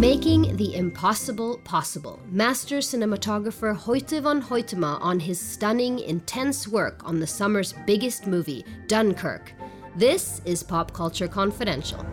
[0.00, 2.20] Making the impossible possible.
[2.30, 8.62] Master cinematographer Hoyte van Hoytema on his stunning, intense work on the summer's biggest movie,
[8.88, 9.54] Dunkirk.
[9.96, 12.04] This is Pop Culture Confidential.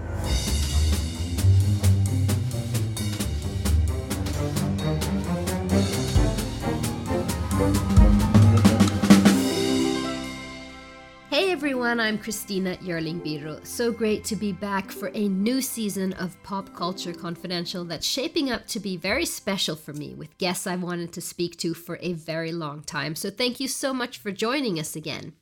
[11.94, 13.64] Everyone, I'm Christina Yerling Biro.
[13.64, 18.50] So great to be back for a new season of Pop Culture Confidential that's shaping
[18.50, 22.00] up to be very special for me with guests I've wanted to speak to for
[22.02, 23.14] a very long time.
[23.14, 25.34] So thank you so much for joining us again.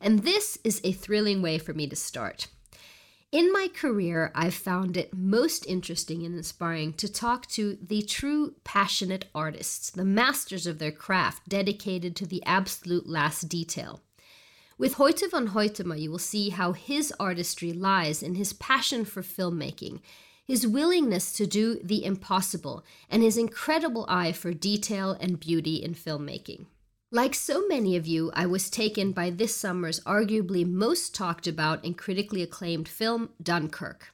[0.00, 2.48] And this is a thrilling way for me to start.
[3.30, 8.56] In my career, I've found it most interesting and inspiring to talk to the true
[8.64, 14.00] passionate artists, the masters of their craft, dedicated to the absolute last detail.
[14.82, 19.22] With Hoyte van Hoytema, you will see how his artistry lies in his passion for
[19.22, 20.00] filmmaking,
[20.44, 25.94] his willingness to do the impossible, and his incredible eye for detail and beauty in
[25.94, 26.66] filmmaking.
[27.12, 31.84] Like so many of you, I was taken by this summer's arguably most talked about
[31.84, 34.12] and critically acclaimed film, Dunkirk.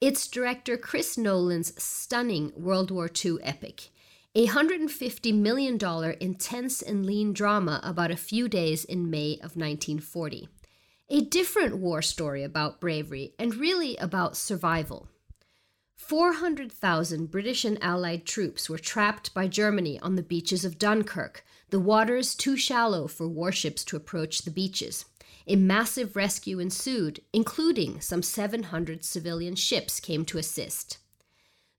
[0.00, 3.88] It's director Chris Nolan's stunning World War II epic,
[4.34, 5.78] a $150 million
[6.20, 10.48] intense and lean drama about a few days in May of 1940.
[11.10, 15.08] A different war story about bravery and really about survival.
[15.96, 21.78] 400,000 British and Allied troops were trapped by Germany on the beaches of Dunkirk, the
[21.78, 25.04] waters too shallow for warships to approach the beaches.
[25.46, 30.96] A massive rescue ensued, including some 700 civilian ships came to assist.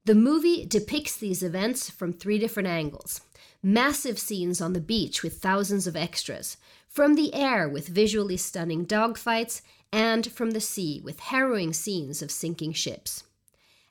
[0.05, 3.21] The movie depicts these events from three different angles
[3.65, 6.57] massive scenes on the beach with thousands of extras,
[6.89, 9.61] from the air with visually stunning dogfights,
[9.93, 13.23] and from the sea with harrowing scenes of sinking ships.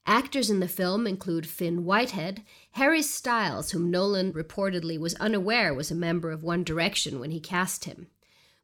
[0.05, 5.91] Actors in the film include Fionn Whitehead, Harry Styles, whom Nolan reportedly was unaware was
[5.91, 8.09] a member of One Direction when he cast him,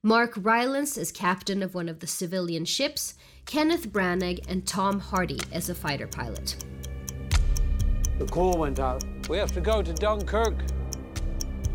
[0.02, 3.14] Mark Rylance as captain of one of the civilian ships,
[3.46, 6.56] Kenneth Branagh, and Tom Hardy as a fighter pilot.
[8.18, 9.04] The call went out.
[9.28, 10.54] We have to go to Dunkirk.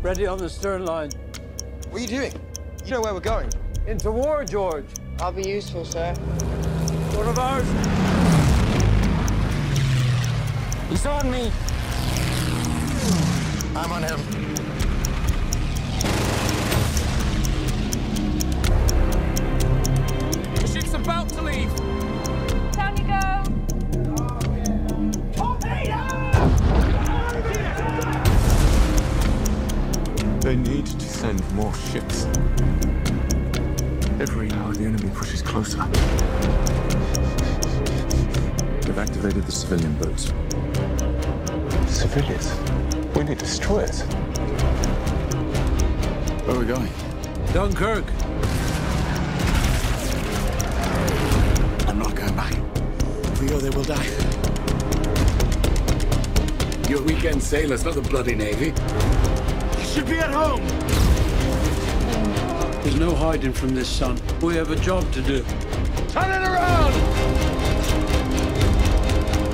[0.02, 1.10] Ready on the stern line.
[1.88, 2.32] What are you doing?
[2.84, 3.48] You know where we're going.
[3.86, 4.84] Into war, George.
[5.20, 6.12] I'll be useful, sir.
[7.14, 7.66] One of ours.
[10.90, 11.50] He's on me.
[13.74, 14.20] I'm on him.
[20.56, 21.83] The ship's about to leave.
[30.44, 32.26] They need to send more ships.
[34.20, 35.78] Every hour the enemy pushes closer.
[38.82, 40.34] They've activated the civilian boats.
[41.90, 42.52] Civilians?
[43.16, 44.02] We need destroyers.
[46.42, 46.92] Where are we going?
[47.54, 48.04] Dunkirk.
[51.88, 52.52] I'm not going back.
[53.32, 54.04] If we go there, we'll die.
[56.90, 58.74] You're weekend sailors, not the bloody navy.
[59.84, 60.66] You should be at home.
[62.82, 64.18] There's no hiding from this, son.
[64.40, 65.44] We have a job to do.
[66.08, 66.94] Turn it around!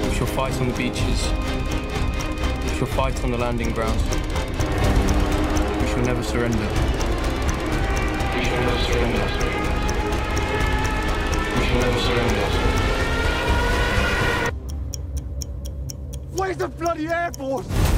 [0.08, 1.28] We shall fight on the beaches.
[2.62, 4.02] We shall fight on the landing grounds.
[5.82, 6.68] We shall never surrender.
[8.36, 9.26] We shall never surrender.
[11.58, 12.46] We shall never surrender.
[16.36, 17.89] Where's the bloody Air Force?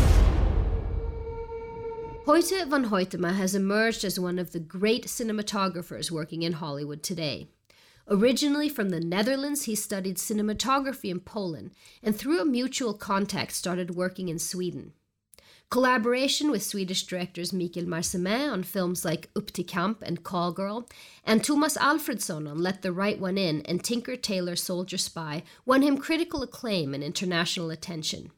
[2.32, 7.48] Hoyte van Hoytema has emerged as one of the great cinematographers working in Hollywood today.
[8.08, 11.72] Originally from the Netherlands, he studied cinematography in Poland
[12.02, 14.94] and through a mutual contact started working in Sweden.
[15.68, 20.88] Collaboration with Swedish directors Mikael Marcimain on films like Upp till Kamp and Call Girl,
[21.24, 25.82] and Tomas Alfredson on Let the Right One In and Tinker Tailor Soldier Spy won
[25.82, 28.30] him critical acclaim and international attention.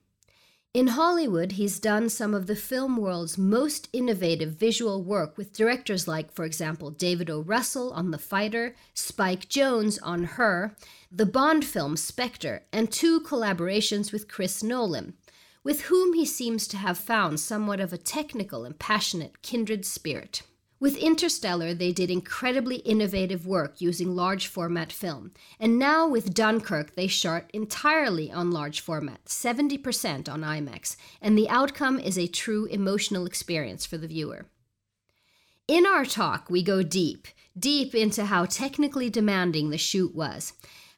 [0.75, 6.09] In Hollywood, he's done some of the film world's most innovative visual work with directors
[6.09, 7.43] like, for example, David O.
[7.43, 10.75] Russell on The Fighter, Spike Jonze on Her,
[11.13, 15.15] the Bond film Spectre, and two collaborations with Chris Nolan,
[15.63, 20.43] with whom he seems to have found somewhat of a technical and passionate kindred spirit.
[20.85, 25.33] With Interstellar, they did incredibly innovative work using large format film.
[25.59, 31.49] And now with Dunkirk, they shot entirely on large format, 70% on IMAX, and the
[31.49, 34.45] outcome is a true emotional experience for the viewer.
[35.67, 37.29] In our talk, we go deep,
[37.59, 40.53] deep into how technically demanding the shoot was,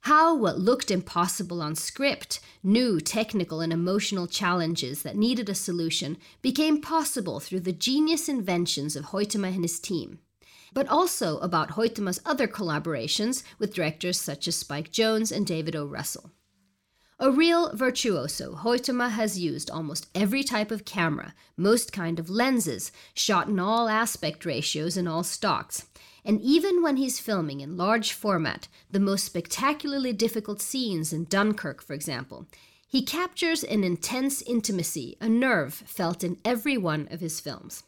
[0.07, 6.17] How what looked impossible on script, new technical and emotional challenges that needed a solution,
[6.43, 10.21] became possible through the genius inventions of Hoytema and his team.
[10.73, 15.85] But also about Hoytema's other collaborations with directors such as Spike Jonze and David O.
[15.85, 16.31] Russell.
[17.19, 22.93] A real virtuoso, Hoytema has used almost every type of camera, most kind of lenses,
[23.13, 25.87] shot in all aspect ratios and all stocks,
[26.27, 31.81] and even when he's filming in large format, the most spectacularly difficult scenes in Dunkirk,
[31.81, 32.47] for example,
[32.89, 37.85] he captures an intense intimacy, a nerve felt in every one of his films.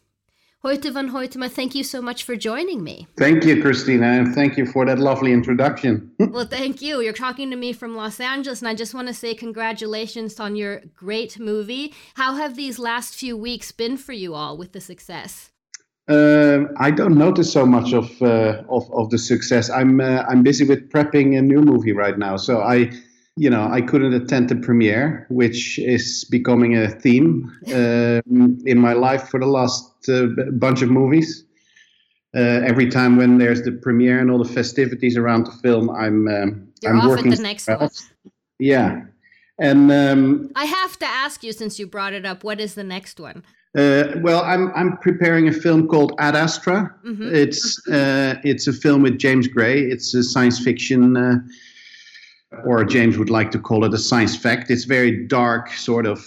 [0.65, 3.07] Hoyte van Hoytema, thank you so much for joining me.
[3.17, 6.11] Thank you, Christina, and thank you for that lovely introduction.
[6.19, 7.01] well, thank you.
[7.01, 10.57] You're talking to me from Los Angeles, and I just want to say congratulations on
[10.57, 11.95] your great movie.
[12.15, 15.51] How have these last few weeks been for you all with the success?
[16.09, 19.69] Uh, I don't notice so much of uh, of, of the success.
[19.69, 22.91] I'm uh, I'm busy with prepping a new movie right now, so I,
[23.37, 28.95] you know, I couldn't attend the premiere, which is becoming a theme um, in my
[28.95, 31.45] life for the last uh, bunch of movies.
[32.35, 36.27] Uh, every time when there's the premiere and all the festivities around the film, I'm
[36.29, 37.33] um, You're I'm off working.
[37.33, 37.91] at the next one.
[38.59, 39.03] Yeah,
[39.59, 42.45] and um, I have to ask you since you brought it up.
[42.45, 43.45] What is the next one?
[43.77, 46.95] Uh, well, I'm I'm preparing a film called Ad Astra.
[47.05, 47.33] Mhm.
[47.33, 49.83] It's uh, it's a film with James Gray.
[49.83, 51.37] It's a science fiction, uh,
[52.65, 54.71] or James would like to call it a science fact.
[54.71, 56.25] It's very dark, sort of.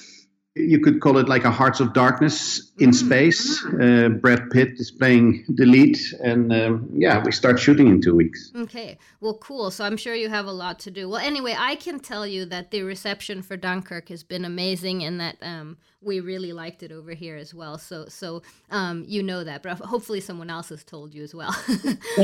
[0.56, 3.64] You could call it like a Hearts of Darkness in space.
[3.66, 8.14] Uh, Brad Pitt is playing the lead, and um, yeah, we start shooting in two
[8.14, 8.52] weeks.
[8.54, 9.72] Okay, well, cool.
[9.72, 11.08] So I'm sure you have a lot to do.
[11.08, 15.22] Well, anyway, I can tell you that the reception for Dunkirk has been amazing, and
[15.22, 17.78] that um, we really liked it over here as well.
[17.78, 21.56] So, so um, you know that, but hopefully someone else has told you as well.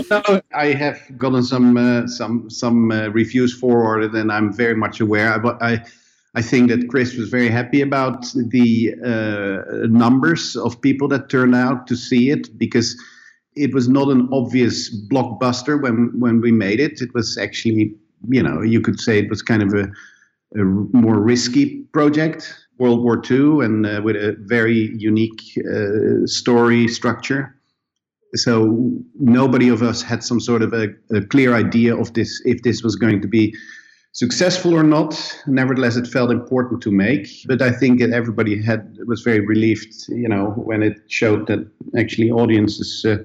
[0.09, 4.99] No, I have gotten some uh, some some uh, reviews forwarded, and I'm very much
[4.99, 5.39] aware.
[5.39, 5.85] But I
[6.35, 11.55] I think that Chris was very happy about the uh, numbers of people that turned
[11.55, 12.95] out to see it because
[13.55, 17.01] it was not an obvious blockbuster when when we made it.
[17.01, 17.95] It was actually,
[18.29, 19.87] you know, you could say it was kind of a,
[20.59, 22.53] a more risky project.
[22.79, 27.57] World War II and uh, with a very unique uh, story structure
[28.35, 32.61] so nobody of us had some sort of a, a, clear idea of this if
[32.63, 33.55] this was going to be
[34.17, 35.13] successful or not
[35.45, 39.93] nevertheless it felt important to make but i think that everybody had was very relieved
[40.09, 41.59] you know when it showed that
[41.95, 43.17] actually audiences uh,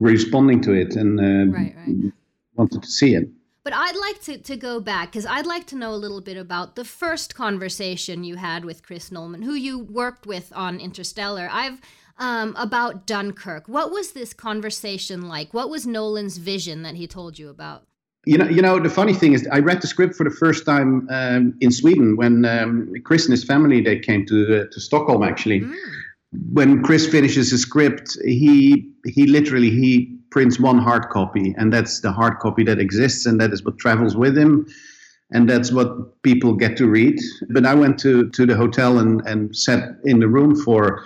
[0.00, 2.12] were responding to it and uh, Right, right.
[2.56, 3.28] wanted to see it
[3.68, 6.38] But I'd like to, to go back because I'd like to know a little bit
[6.46, 11.46] about the first conversation you had with Chris Nolan, who you worked with on Interstellar.
[11.52, 11.78] I've
[12.18, 13.68] um, about Dunkirk.
[13.68, 15.52] What was this conversation like?
[15.52, 17.80] What was Nolan's vision that he told you about?
[18.26, 18.78] You know, you know.
[18.78, 22.16] The funny thing is, I read the script for the first time um, in Sweden
[22.16, 25.22] when um, Chris and his family they came to uh, to Stockholm.
[25.22, 25.64] Actually,
[26.52, 32.00] when Chris finishes his script, he he literally he prints one hard copy, and that's
[32.00, 34.66] the hard copy that exists, and that is what travels with him,
[35.30, 37.18] and that's what people get to read.
[37.50, 41.04] But I went to to the hotel and and sat in the room for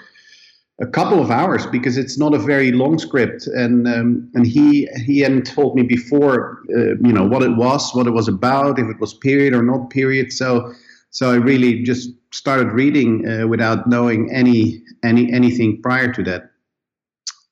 [0.83, 3.47] a couple of hours because it's not a very long script.
[3.47, 7.95] And um, and he he hadn't told me before uh, you know what it was
[7.95, 10.33] what it was about if it was period or not period.
[10.33, 10.73] So
[11.11, 16.51] so I really just started reading uh, without knowing any any anything prior to that.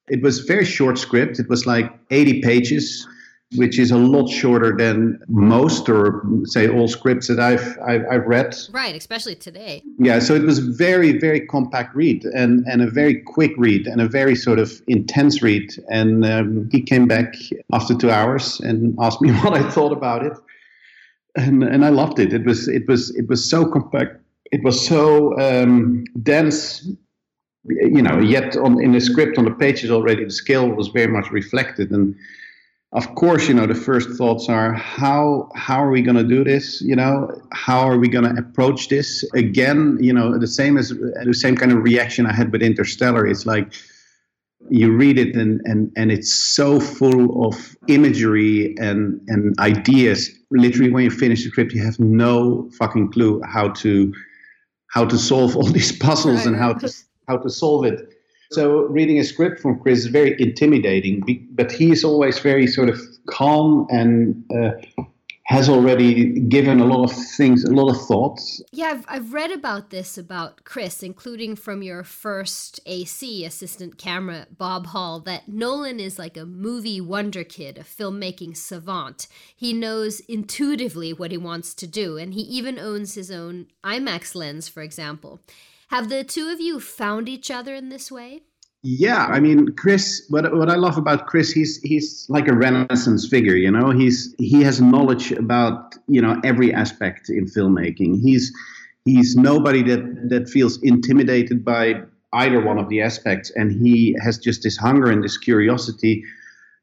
[0.09, 1.39] It was very short script.
[1.39, 3.07] It was like 80 pages
[3.57, 8.27] which is a lot shorter than most or say all scripts that I've I've, I've
[8.27, 9.83] read Right, especially today.
[9.99, 14.01] yeah, so it was very, very compact read and, and a very quick read and
[14.01, 15.73] a very sort of intense read.
[15.91, 17.35] And um, he came back
[17.73, 20.37] after two hours and asked me what I thought about it,
[21.37, 22.33] and and I loved it.
[22.33, 24.21] It was it was it was so compact.
[24.53, 26.89] It was so um, dense.
[27.65, 31.09] You know, yet on in the script on the pages already, the scale was very
[31.09, 32.15] much reflected and
[32.93, 36.43] of course, you know, the first thoughts are how how are we going to do
[36.43, 36.81] this?
[36.83, 39.25] You know, how are we going to approach this?
[39.33, 43.27] Again, you know, the same as the same kind of reaction I had with Interstellar.
[43.27, 43.73] It's like
[44.69, 50.29] you read it and and and it's so full of imagery and and ideas.
[50.51, 54.13] Literally, when you finish the script, you have no fucking clue how to
[54.89, 56.93] how to solve all these puzzles and how to
[57.29, 58.10] how to solve it.
[58.53, 62.89] So reading a script from Chris is very intimidating, but he is always very sort
[62.89, 64.73] of calm and uh,
[65.51, 68.63] has already given a lot of things, a lot of thoughts.
[68.71, 74.47] Yeah, I've, I've read about this about Chris, including from your first AC assistant camera,
[74.57, 79.27] Bob Hall, that Nolan is like a movie wonder kid, a filmmaking savant.
[79.57, 84.37] He knows intuitively what he wants to do, and he even owns his own IMAX
[84.37, 85.41] lens, for example.
[85.91, 88.43] Have the two of you found each other in this way?
[88.83, 90.25] Yeah, I mean, Chris.
[90.29, 93.57] What what I love about Chris, he's he's like a renaissance figure.
[93.57, 98.21] You know, he's he has knowledge about you know every aspect in filmmaking.
[98.23, 98.53] He's
[99.05, 104.39] he's nobody that that feels intimidated by either one of the aspects, and he has
[104.39, 106.23] just this hunger and this curiosity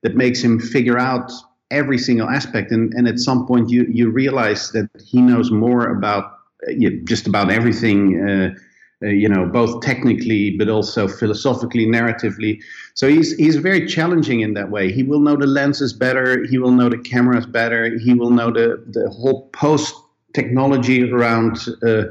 [0.03, 1.31] that makes him figure out
[1.71, 2.71] every single aspect.
[2.71, 6.25] And and at some point, you you realize that he knows more about
[6.67, 6.73] uh,
[7.05, 8.21] just about everything.
[8.21, 8.59] Uh,
[9.03, 12.59] uh, you know, both technically but also philosophically, narratively.
[12.95, 14.91] So he's he's very challenging in that way.
[14.91, 16.45] He will know the lenses better.
[16.45, 17.97] He will know the cameras better.
[17.99, 19.93] He will know the the whole post
[20.33, 22.05] technology around uh,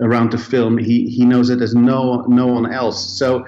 [0.00, 0.76] around the film.
[0.76, 3.18] He he knows it as no no one else.
[3.18, 3.46] So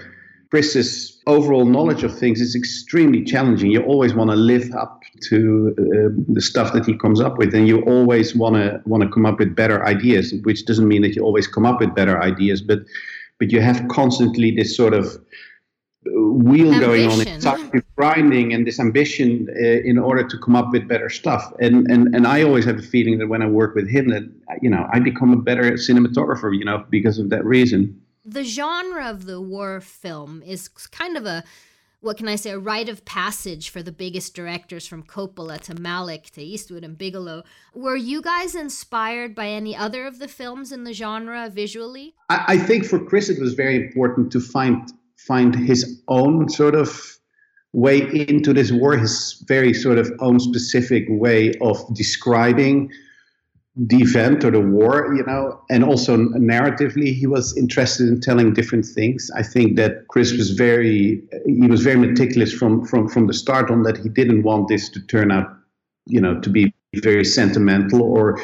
[0.51, 3.71] Chris's overall knowledge of things is extremely challenging.
[3.71, 7.55] You always want to live up to uh, the stuff that he comes up with,
[7.55, 10.35] and you always want to want to come up with better ideas.
[10.43, 12.81] Which doesn't mean that you always come up with better ideas, but
[13.39, 15.19] but you have constantly this sort of
[16.05, 17.41] wheel ambition.
[17.41, 21.53] going on grinding and this ambition uh, in order to come up with better stuff
[21.61, 24.25] and and and I always have a feeling that when I work with him that
[24.61, 29.09] you know I become a better cinematographer you know because of that reason the genre
[29.09, 31.45] of the war film is kind of a
[32.03, 35.75] what can I say, a rite of passage for the biggest directors from Coppola to
[35.77, 37.45] Malick to Eastwood and Bigelow.
[37.75, 42.17] Were you guys inspired by any other of the films in the genre visually?
[42.29, 46.75] I, I think for Chris it was very important to find find his own sort
[46.75, 47.19] of
[47.73, 52.91] way into this war, his very sort of own specific way of describing
[53.75, 58.53] the event or the war, you know, and also narratively, he was interested in telling
[58.53, 59.31] different things.
[59.35, 63.71] I think that Chris was very, he was very meticulous from from from the start
[63.71, 65.51] on that he didn't want this to turn out,
[66.07, 68.39] you know, to be very sentimental or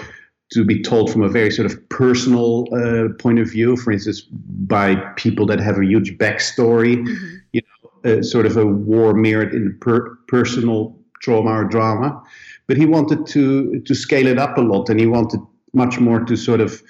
[0.53, 3.77] to be told from a very sort of personal uh, point of view.
[3.77, 7.35] For instance, by people that have a huge backstory, mm-hmm.
[7.53, 12.23] you know, uh, sort of a war mirrored in per- personal trauma or drama
[12.69, 15.41] but he wanted to to scale it up a lot, and he wanted
[15.73, 16.83] much more to sort of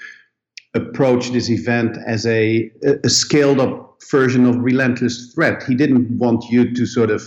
[0.75, 2.71] approach this event as a,
[3.05, 5.63] a scaled up version of Relentless Threat.
[5.63, 7.23] He didn't want you to sort of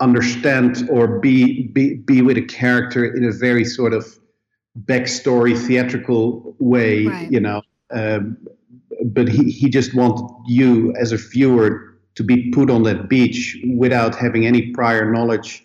[0.00, 4.18] understand or be be be with a character in a very sort of
[4.84, 7.30] backstory theatrical way, right.
[7.30, 7.62] you know.
[7.92, 8.36] Um,
[9.04, 13.58] but he, he just wanted you as a viewer to be put on that beach
[13.76, 15.62] without having any prior knowledge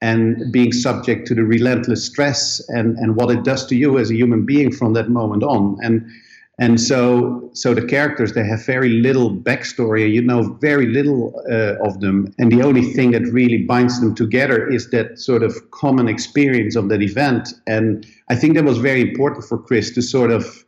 [0.00, 4.10] and being subject to the relentless stress and, and what it does to you as
[4.10, 5.76] a human being from that moment on.
[5.82, 6.08] And
[6.60, 10.12] and so so the characters they have very little backstory.
[10.12, 14.14] You know very little uh, of them, and the only thing that really binds them
[14.14, 17.54] together is that sort of common experience of that event.
[17.68, 20.64] And I think that was very important for Chris to sort of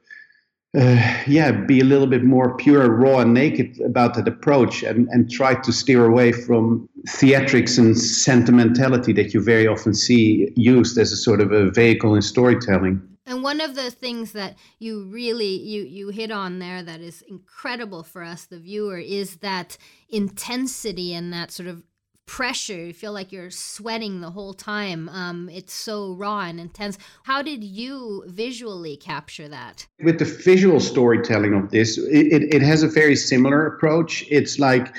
[0.79, 5.09] uh, yeah, be a little bit more pure, raw, and naked about that approach, and
[5.09, 10.97] and try to steer away from theatrics and sentimentality that you very often see used
[10.97, 13.03] as a sort of a vehicle in storytelling.
[13.27, 17.23] And one of the things that you really you you hit on there that is
[17.29, 19.77] incredible for us the viewer is that
[20.09, 21.83] intensity and that sort of
[22.31, 22.87] pressure.
[22.87, 25.09] You feel like you're sweating the whole time.
[25.09, 26.97] Um, it's so raw and intense.
[27.25, 29.89] How did you visually capture that?
[30.05, 34.25] With the visual storytelling of this, it, it, it has a very similar approach.
[34.31, 34.95] It's like,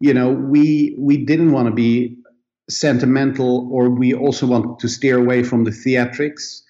[0.00, 2.18] you know, we we didn't want to be
[2.68, 6.62] sentimental, or we also want to steer away from the theatrics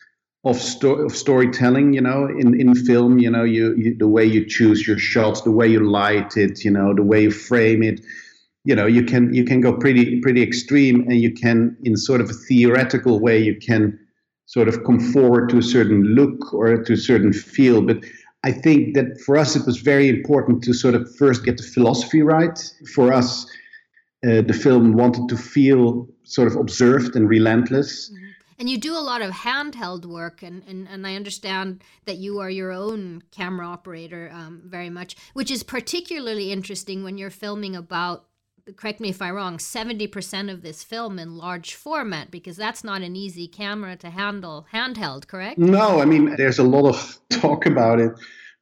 [0.44, 1.94] of, sto- of storytelling.
[1.94, 5.40] You know, in in film, you know, you, you the way you choose your shots,
[5.40, 8.04] the way you light it, you know, the way you frame it
[8.64, 12.20] you know you can you can go pretty pretty extreme and you can in sort
[12.20, 13.98] of a theoretical way you can
[14.46, 17.82] sort of come forward to a certain look or to a certain feel.
[17.82, 17.98] But
[18.42, 21.62] i think that for us it was very important to sort of first get the
[21.62, 22.58] philosophy right.
[22.94, 23.46] For us
[24.26, 28.10] uh, the film wanted to feel sort of observed and relentless.
[28.10, 28.24] Mm-hmm.
[28.58, 32.38] And you do a lot of handheld work, and, and, and I understand that you
[32.38, 37.74] are your own camera operator um, very much, which is particularly interesting when you're filming
[37.74, 38.26] about
[38.76, 43.02] correct me if I'm wrong, 70% of this film in large format because that's not
[43.02, 45.58] an easy camera to handle handheld, correct?
[45.58, 48.12] No, I mean, there's a lot of talk about it,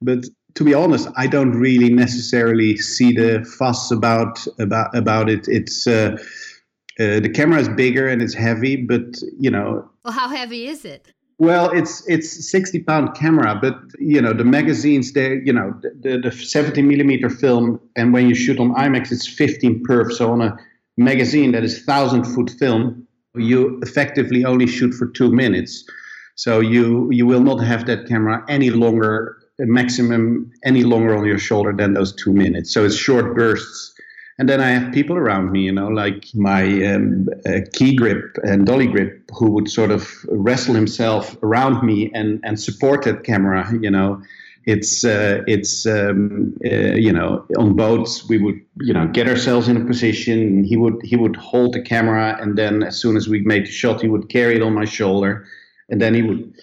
[0.01, 5.47] but to be honest, I don't really necessarily see the fuss about about about it.
[5.47, 6.15] It's uh,
[6.99, 10.85] uh, the camera is bigger and it's heavy, but you know, Well, how heavy is
[10.85, 11.11] it?
[11.43, 16.17] Well, it's it's 60 pound camera, but you know the magazines they you know the,
[16.17, 20.13] the 70 millimeter film, and when you shoot on IMAX, it's 15 perf.
[20.13, 20.57] So on a
[20.95, 25.83] magazine that is thousand foot film, you effectively only shoot for two minutes.
[26.35, 31.39] So you you will not have that camera any longer, maximum any longer on your
[31.39, 32.73] shoulder than those two minutes.
[32.73, 33.92] So it's short bursts
[34.39, 38.37] and then I have people around me, you know, like my um, uh, key grip
[38.43, 43.23] and dolly grip, who would sort of wrestle himself around me and and support that
[43.23, 43.71] camera.
[43.79, 44.21] You know,
[44.65, 49.67] it's uh, it's um, uh, you know on boats we would you know get ourselves
[49.67, 50.39] in a position.
[50.39, 53.67] And he would he would hold the camera, and then as soon as we made
[53.67, 55.45] the shot, he would carry it on my shoulder,
[55.89, 56.53] and then he would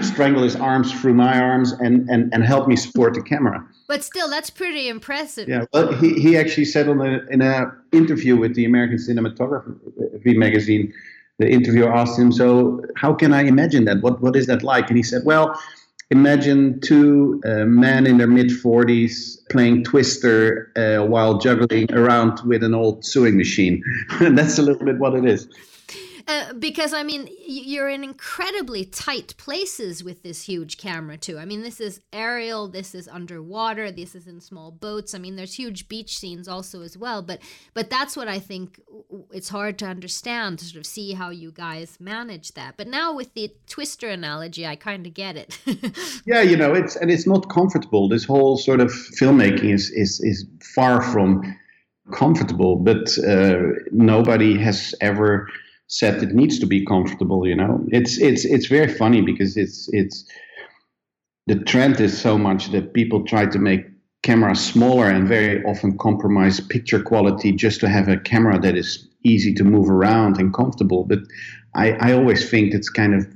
[0.00, 3.64] strangle his arms through my arms and and and help me support the camera.
[3.86, 5.48] But still, that's pretty impressive.
[5.48, 10.36] Yeah, well, he, he actually said on a, in an interview with the American Cinematography
[10.36, 10.92] magazine,
[11.38, 14.02] the interviewer asked him, "So how can I imagine that?
[14.02, 15.58] What what is that like?" And he said, "Well."
[16.10, 22.62] Imagine two uh, men in their mid 40s playing Twister uh, while juggling around with
[22.62, 23.82] an old sewing machine.
[24.20, 25.48] and that's a little bit what it is.
[26.26, 31.38] Uh, because I mean, you're in incredibly tight places with this huge camera too.
[31.38, 35.14] I mean, this is aerial, this is underwater, this is in small boats.
[35.14, 37.20] I mean, there's huge beach scenes also as well.
[37.20, 37.40] But
[37.74, 38.80] but that's what I think
[39.32, 42.76] it's hard to understand to sort of see how you guys manage that.
[42.76, 45.58] But now with the twister analogy, I kind of get it.
[46.26, 48.08] yeah, you know, it's and it's not comfortable.
[48.08, 51.42] This whole sort of filmmaking is is is far from
[52.12, 52.76] comfortable.
[52.76, 53.56] But uh,
[53.90, 55.48] nobody has ever
[55.86, 57.84] set it needs to be comfortable you know?
[57.88, 60.24] It's it's it's very funny because it's it's
[61.46, 63.84] the trend is so much that people try to make
[64.22, 69.06] cameras smaller and very often compromise picture quality just to have a camera that is
[69.22, 71.04] easy to move around and comfortable.
[71.04, 71.20] But
[71.74, 73.26] i i always think it's kind of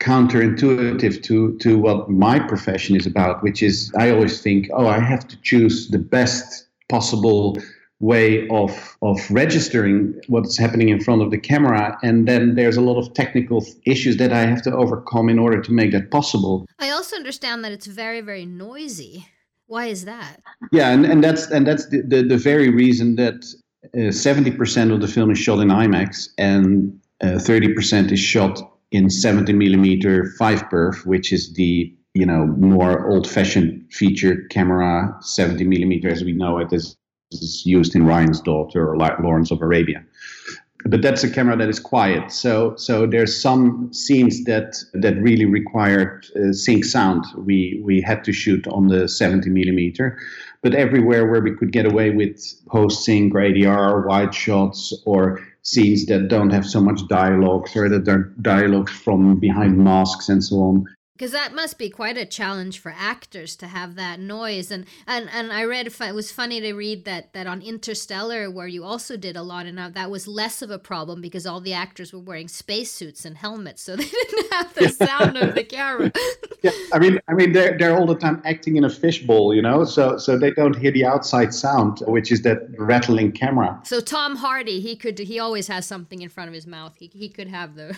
[0.00, 5.00] counterintuitive to to what my profession is about which is i always think oh i
[5.00, 7.56] have to choose the best possible
[8.00, 12.80] way of of registering what's happening in front of the camera and then there's a
[12.80, 16.64] lot of technical issues that I have to overcome in order to make that possible.
[16.78, 19.26] I also understand that it's very very noisy.
[19.66, 20.40] Why is that?
[20.72, 23.44] Yeah, and, and that's and that's the, the, the very reason that
[23.98, 27.74] uh, seventy uh, percent of the film is shot in IMAX and uh, thirty uh,
[27.74, 28.58] percent is shot
[28.92, 35.64] in seventy millimeter five perf, which is the you know more old-fashioned feature camera, seventy
[35.64, 36.96] millimeter as we know it is
[37.32, 40.04] is used in Ryan's Daughter or Lawrence of Arabia.
[40.84, 42.30] But that's a camera that is quiet.
[42.30, 47.24] So so there's some scenes that that really required uh, sync sound.
[47.36, 50.16] We we had to shoot on the 70 millimeter,
[50.62, 55.40] but everywhere where we could get away with post sync or ADR, wide shots, or
[55.62, 60.44] scenes that don't have so much dialogue, or that are dialogues from behind masks and
[60.44, 60.86] so on,
[61.18, 64.70] because that must be quite a challenge for actors to have that noise.
[64.70, 68.68] And and and i read it was funny to read that that on interstellar where
[68.68, 71.60] you also did a lot and uh, that was less of a problem because all
[71.60, 75.64] the actors were wearing spacesuits and helmets so they didn't have the sound of the
[75.64, 76.12] camera.
[76.60, 79.62] Yeah i mean i mean they're, they're all the time acting in a fishbowl you
[79.62, 79.84] know?
[79.84, 83.80] So so they don't hear the outside sound which is that rattling camera.
[83.84, 86.96] So tom hardy he could he always has something in front of his mouth.
[86.98, 87.96] He, he could have the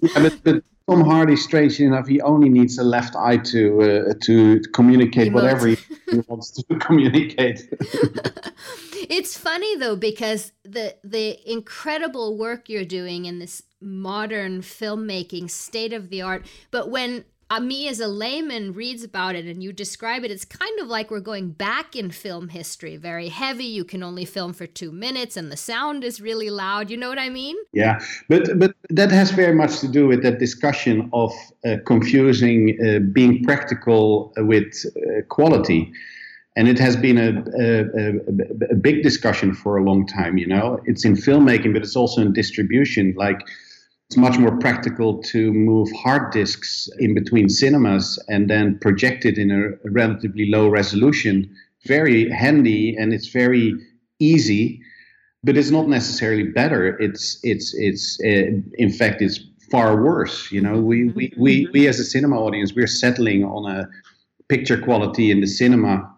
[0.00, 4.14] yeah, but, but Tom Hardy, strangely enough, he only needs a left eye to uh,
[4.24, 5.34] to communicate Emote.
[5.34, 5.78] whatever he
[6.28, 7.66] wants to communicate.
[9.08, 15.94] it's funny though because the the incredible work you're doing in this modern filmmaking, state
[15.94, 19.72] of the art, but when uh, me as a layman reads about it and you
[19.72, 22.96] describe it, it's kind of like we're going back in film history.
[22.96, 23.64] Very heavy.
[23.64, 26.90] You can only film for two minutes, and the sound is really loud.
[26.90, 27.56] You know what I mean?
[27.72, 31.32] Yeah, but but that has very much to do with that discussion of
[31.66, 35.92] uh, confusing uh, being practical with uh, quality.
[36.56, 37.30] And it has been a,
[37.60, 40.38] a, a big discussion for a long time.
[40.38, 43.12] You know, it's in filmmaking, but it's also in distribution.
[43.16, 43.40] Like
[44.08, 49.38] it's much more practical to move hard disks in between cinemas and then project it
[49.38, 51.50] in a relatively low resolution.
[51.86, 53.74] Very handy and it's very
[54.18, 54.80] easy,
[55.42, 56.98] but it's not necessarily better.
[56.98, 59.40] It's it's it's uh, in fact it's
[59.70, 60.52] far worse.
[60.52, 63.88] You know, we, we we we as a cinema audience we're settling on a
[64.48, 66.13] picture quality in the cinema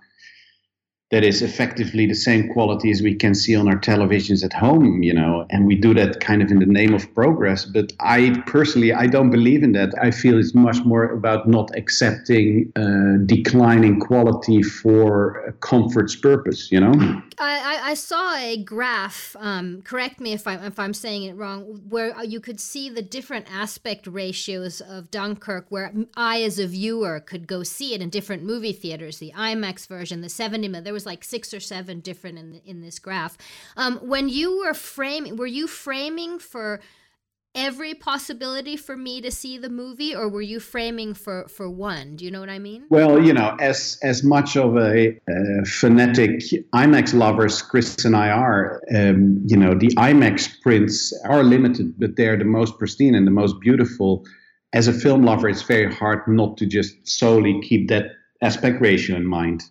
[1.10, 5.02] that is effectively the same quality as we can see on our televisions at home
[5.02, 8.42] you know and we do that kind of in the name of progress but i
[8.46, 13.16] personally i don't believe in that i feel it's much more about not accepting uh,
[13.26, 19.36] declining quality for comfort's purpose you know I, I saw a graph.
[19.38, 21.82] Um, correct me if I'm if I'm saying it wrong.
[21.88, 27.20] Where you could see the different aspect ratios of Dunkirk, where I, as a viewer,
[27.20, 29.18] could go see it in different movie theaters.
[29.18, 30.95] The IMAX version, the 70 mm.
[30.96, 33.36] Was like six or seven different in in this graph.
[33.76, 36.80] Um, when you were framing, were you framing for
[37.56, 42.14] every possibility for me to see the movie or were you framing for for one?
[42.16, 42.84] Do you know what i mean?
[42.90, 46.32] Well you know as as much of a uh, phonetic
[46.74, 52.16] imax lovers chris and i are um, you know the imax prints are limited but
[52.16, 54.24] they're the most pristine and the most beautiful.
[54.72, 58.06] As a film lover it's very hard not to just solely keep that
[58.42, 59.62] aspect ratio in mind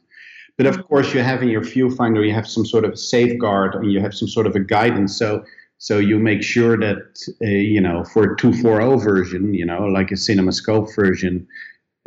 [0.58, 3.92] but of course you have in your viewfinder you have some sort of safeguard and
[3.92, 5.44] you have some sort of a guidance so
[5.78, 10.12] so you make sure that uh, you know for a 240 version, you know, like
[10.12, 11.48] a CinemaScope version,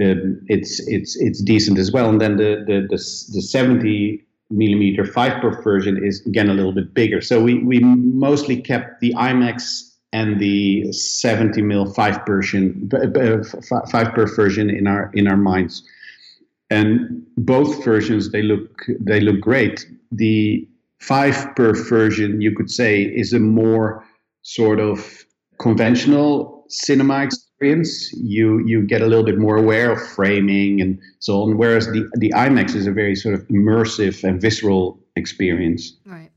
[0.03, 2.09] um, it's it's it's decent as well.
[2.09, 6.73] And then the the the, the 70 millimeter five perf version is again a little
[6.73, 7.21] bit bigger.
[7.21, 14.35] So we we mostly kept the IMAX and the 70 mil five version five perf
[14.35, 15.87] version in our in our minds.
[16.71, 19.87] And both versions they look they look great.
[20.13, 20.69] The
[21.01, 24.05] five perf version, you could say, is a more
[24.43, 25.25] sort of
[25.59, 28.13] conventional cinema experience.
[28.13, 31.57] You you get a little bit more aware of framing and so on.
[31.57, 35.97] Whereas the the IMAX is a very sort of immersive and visceral experience.
[36.07, 36.31] Right.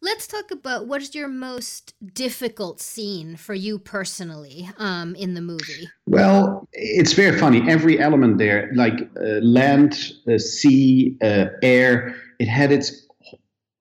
[0.00, 5.40] Let's talk about what is your most difficult scene for you personally um, in the
[5.40, 5.88] movie.
[6.06, 7.68] Well, it's very funny.
[7.68, 13.06] Every element there, like uh, land, uh, sea, uh, air, it had its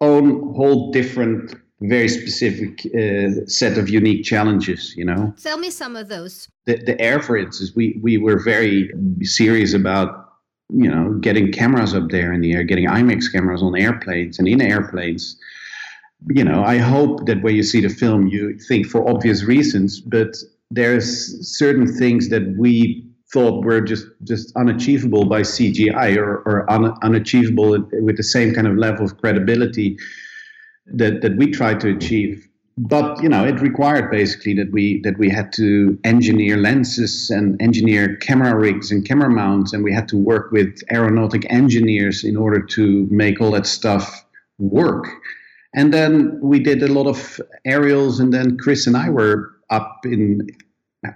[0.02, 5.96] own whole different very specific uh, set of unique challenges you know tell me some
[5.96, 10.34] of those the, the air for instance we we were very serious about
[10.70, 14.48] you know getting cameras up there in the air getting imax cameras on airplanes and
[14.48, 15.38] in airplanes
[16.30, 20.00] you know i hope that when you see the film you think for obvious reasons
[20.00, 20.36] but
[20.72, 26.94] there's certain things that we thought were just just unachievable by CGI or, or un,
[27.04, 29.98] unachievable with the same kind of level of credibility
[30.88, 32.48] that that we tried to achieve.
[32.78, 37.60] But you know, it required basically that we that we had to engineer lenses and
[37.62, 42.38] engineer camera rigs and camera mounts, and we had to work with aeronautic engineers in
[42.38, 44.24] order to make all that stuff
[44.60, 45.08] work.
[45.78, 50.00] And then we did a lot of aerials, and then Chris and I were up
[50.06, 50.48] in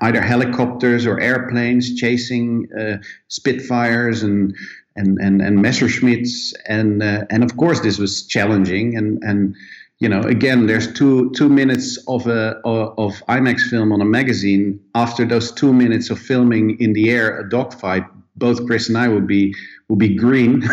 [0.02, 2.98] either helicopters or airplanes chasing uh,
[3.28, 4.56] Spitfires and
[4.96, 8.96] and and and Messerschmitts, and uh, and of course this was challenging.
[8.96, 9.56] And and
[9.98, 14.80] you know again, there's two two minutes of a of IMAX film on a magazine.
[14.94, 19.08] After those two minutes of filming in the air a dogfight, both Chris and I
[19.08, 19.56] would be
[19.90, 20.70] would be green.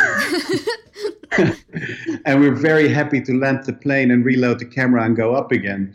[2.24, 5.52] and we're very happy to land the plane and reload the camera and go up
[5.52, 5.94] again.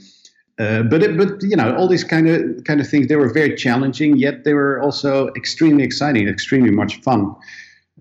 [0.59, 3.33] Uh, but it, but you know all these kind of kind of things they were
[3.33, 7.35] very challenging yet they were also extremely exciting extremely much fun.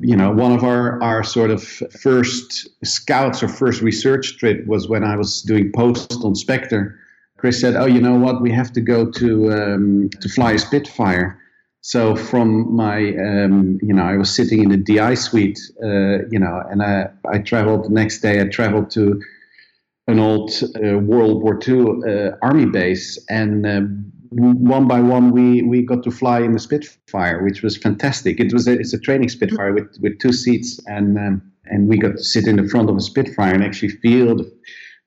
[0.01, 4.87] You know one of our our sort of first scouts or first research trip was
[4.87, 6.99] when i was doing post on spectre.
[7.39, 8.43] Chris said oh you know what?
[8.43, 11.42] We have to go to um, to fly a spitfire
[11.83, 16.39] so from my um, you know i was sitting in the di suite uh, you
[16.39, 19.21] know and i i traveled the next day i traveled to
[20.09, 20.51] an old
[20.85, 23.81] uh, World War II uh, army base, and uh,
[24.31, 28.41] one by one we we got to fly in the Spitfire, which was fantastic.
[28.41, 31.99] It was a, it's a training Spitfire with with two seats, and um, and we
[31.99, 34.53] got to sit in the front of a Spitfire and actually feel the,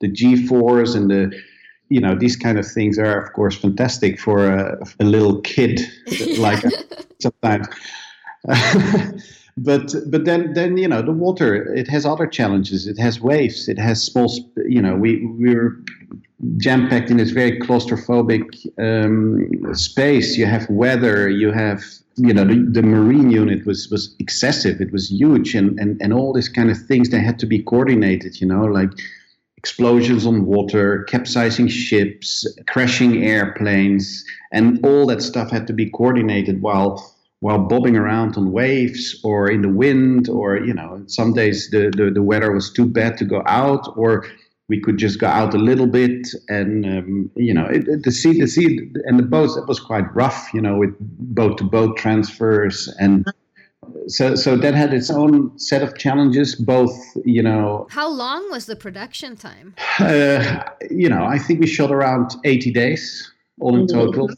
[0.02, 1.32] the G-force and the
[1.90, 5.82] you know these kind of things are of course fantastic for a, a little kid
[6.38, 6.64] like
[7.20, 7.68] sometimes.
[9.58, 12.88] but but then then you know the water it has other challenges.
[12.88, 13.68] It has waves.
[13.68, 14.32] It has small
[14.68, 15.80] you know we we're
[16.58, 18.44] jam packed in this very claustrophobic
[18.78, 20.38] um, space.
[20.38, 21.30] You have weather.
[21.30, 21.84] You have
[22.18, 24.82] you know the, the marine unit was was excessive.
[24.82, 27.62] It was huge and and and all these kind of things they had to be
[27.64, 28.92] coordinated you know like
[29.66, 36.62] explosions on water capsizing ships crashing airplanes and all that stuff had to be coordinated
[36.62, 36.94] while
[37.40, 41.92] while bobbing around on waves or in the wind or you know some days the,
[41.98, 44.24] the, the weather was too bad to go out or
[44.70, 48.12] we could just go out a little bit and um, you know it, it, the
[48.12, 48.70] sea the sea
[49.06, 50.94] and the boats it was quite rough you know with
[51.40, 53.26] boat to boat transfers and
[54.08, 56.56] so so that had its own set of challenges.
[56.56, 56.96] Both,
[57.26, 57.88] you know.
[57.90, 59.76] How long was the production time?
[60.00, 64.30] Uh, you know, I think we shot around eighty days all in total.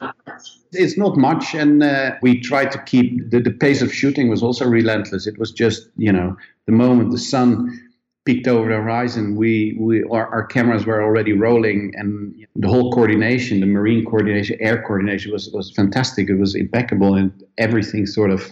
[0.74, 4.44] It's not much, and uh, we tried to keep the, the pace of shooting was
[4.44, 5.26] also relentless.
[5.26, 7.88] It was just you know the moment the sun
[8.28, 12.92] peeked over the horizon, we we our, our cameras were already rolling, and the whole
[12.92, 16.30] coordination, the marine coordination, air coordination was was fantastic.
[16.30, 18.52] It was impeccable, and everything sort of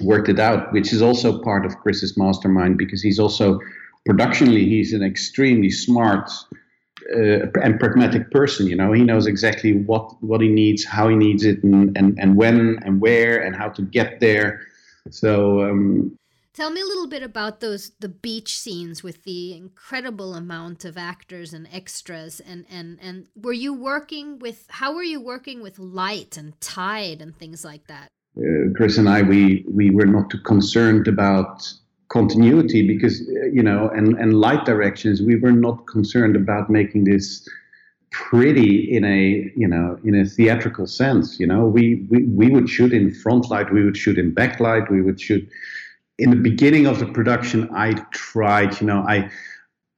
[0.00, 3.60] worked it out, which is also part of Chris's mastermind because he's also
[4.06, 6.30] productionally he's an extremely smart
[7.14, 8.66] uh, and pragmatic person.
[8.66, 12.18] You know, he knows exactly what what he needs, how he needs it, and and,
[12.18, 14.66] and when and where and how to get there.
[15.10, 15.62] So.
[15.68, 16.14] Um,
[16.54, 20.98] Tell me a little bit about those the beach scenes with the incredible amount of
[20.98, 25.78] actors and extras and and and were you working with how were you working with
[25.78, 28.08] light and tide and things like that?
[28.38, 31.72] Uh, Chris and I we we were not too concerned about
[32.08, 37.04] continuity because uh, you know and and light directions we were not concerned about making
[37.04, 37.48] this
[38.10, 41.66] pretty in a you know in a theatrical sense you know.
[41.66, 45.20] We we, we would shoot in front light we would shoot in backlight we would
[45.20, 45.48] shoot
[46.18, 47.68] in the beginning of the production.
[47.74, 49.28] I tried you know i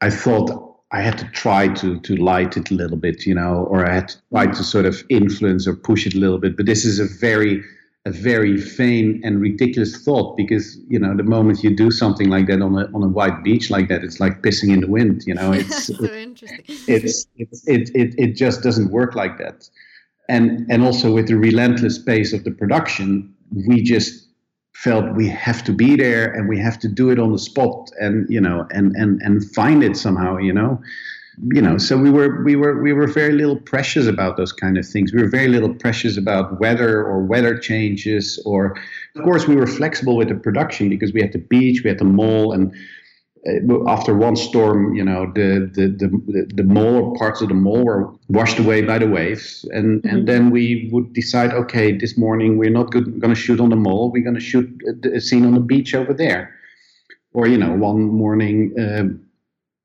[0.01, 3.67] i thought i had to try to to light it a little bit you know
[3.71, 6.57] or i had to try to sort of influence or push it a little bit
[6.57, 7.63] but this is a very
[8.07, 12.47] a very vain and ridiculous thought because you know the moment you do something like
[12.47, 15.23] that on a on a white beach like that it's like pissing in the wind
[15.27, 16.65] you know it's so interesting.
[16.67, 19.69] it's, it's it, it it just doesn't work like that
[20.31, 23.35] and and also with the relentless pace of the production
[23.67, 24.29] we just
[24.73, 27.91] felt we have to be there and we have to do it on the spot
[27.99, 30.81] and you know and and and find it somehow you know
[31.53, 34.77] you know so we were we were we were very little precious about those kind
[34.77, 35.13] of things.
[35.13, 38.77] We were very little precious about weather or weather changes or
[39.17, 41.99] of course we were flexible with the production because we had the beach we had
[41.99, 42.75] the mole and
[43.49, 47.55] uh, after one storm you know the the the, the mole or parts of the
[47.55, 49.65] mole were washed away by the waves.
[49.73, 50.09] And mm-hmm.
[50.09, 53.77] and then we would decide okay this morning we're not going to shoot on the
[53.77, 54.11] mole.
[54.11, 54.69] We're going to shoot
[55.05, 56.55] a scene on the beach over there.
[57.33, 59.30] Or you know one morning uh,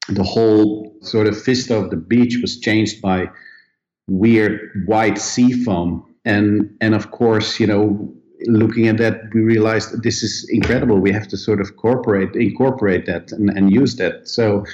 [0.09, 3.29] the whole sort of vista of the beach was changed by
[4.07, 8.13] weird white sea foam and and of course you know
[8.47, 10.97] looking at that we realized this is incredible.
[10.97, 14.27] We have to sort of incorporate incorporate that and, and use that.
[14.27, 14.65] So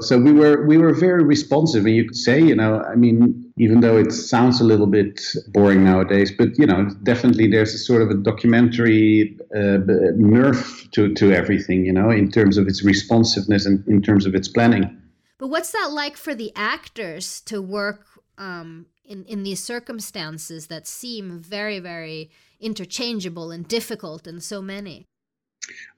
[0.00, 3.52] so we were we were very responsive and you could say you know i mean
[3.58, 7.78] even though it sounds a little bit boring nowadays but you know definitely there's a
[7.78, 9.78] sort of a documentary uh,
[10.16, 14.34] nerve to to everything you know in terms of its responsiveness and in terms of
[14.34, 15.00] its planning
[15.38, 18.06] but what's that like for the actors to work
[18.38, 22.30] um, in in these circumstances that seem very very
[22.60, 25.06] interchangeable and difficult and so many?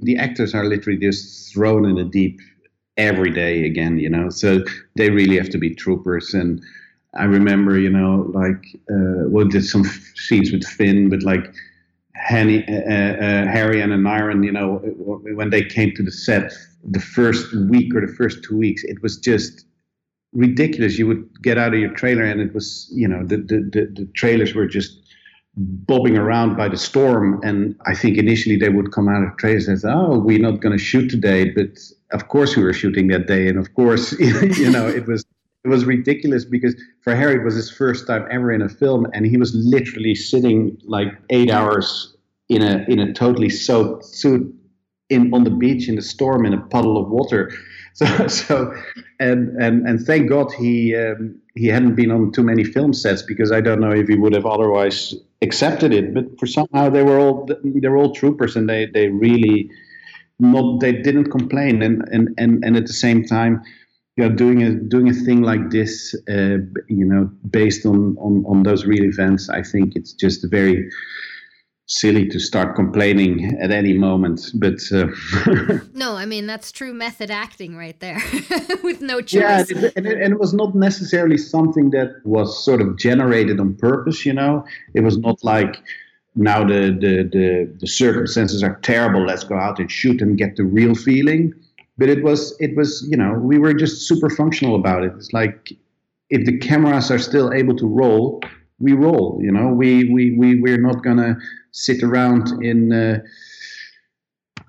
[0.00, 2.40] The actors are literally just thrown in a deep
[2.96, 4.30] every day again, you know.
[4.30, 4.64] So
[4.96, 6.34] they really have to be troopers.
[6.34, 6.62] And
[7.14, 11.52] I remember, you know, like uh, we did some scenes with Fionn, but like
[12.14, 14.78] Henny, uh, uh, Harry and Aneurin, you know,
[15.34, 16.52] when they came to the set,
[16.84, 19.66] the first week or the first two weeks, it was just
[20.32, 20.98] ridiculous.
[20.98, 23.92] You would get out of your trailer, and it was, you know, the the, the,
[23.94, 25.02] the trailers were just
[25.56, 27.40] bobbing around by the storm.
[27.42, 30.60] And I think initially they would come out of trailers and say, "Oh, we're not
[30.60, 31.78] going to shoot today," but
[32.12, 35.24] of course we were shooting that day, and of course, you know, it was
[35.64, 39.06] it was ridiculous because for Harry it was his first time ever in a film,
[39.12, 42.16] and he was literally sitting like eight hours
[42.48, 44.54] in a in a totally soaked suit
[45.08, 47.52] in on the beach in the storm in a puddle of water.
[47.96, 48.74] So so
[49.20, 53.22] and and and thank God he um, he hadn't been on too many film sets
[53.22, 56.12] because I don't know if he would have otherwise accepted it.
[56.12, 59.70] But for somehow they were all they were all troopers and they they really
[60.38, 61.82] not they didn't complain.
[61.82, 63.62] And and and, and at the same time
[64.16, 68.44] you know doing a doing a thing like this uh, you know based on, on
[68.46, 70.88] on those real events i think it's just very
[71.88, 74.50] silly to start complaining at any moment.
[74.54, 75.06] But uh,
[75.94, 78.20] no i mean that's true method acting right there
[78.82, 82.10] with no choice yeah and it, and, it, and it, was not necessarily something that
[82.24, 84.64] was sort of generated on purpose you know?
[84.94, 85.76] It was not like
[86.36, 89.24] now the the the, the circumstances are terrible.
[89.24, 91.52] Let's go out and shoot and get the real feeling.
[91.98, 95.12] But it was it was you know we were just super functional about it.
[95.16, 95.72] It's like
[96.30, 98.40] if the cameras are still able to roll
[98.78, 99.68] we roll you know?
[99.68, 101.36] We we, we we're not gonna
[101.72, 103.20] sit around in uh,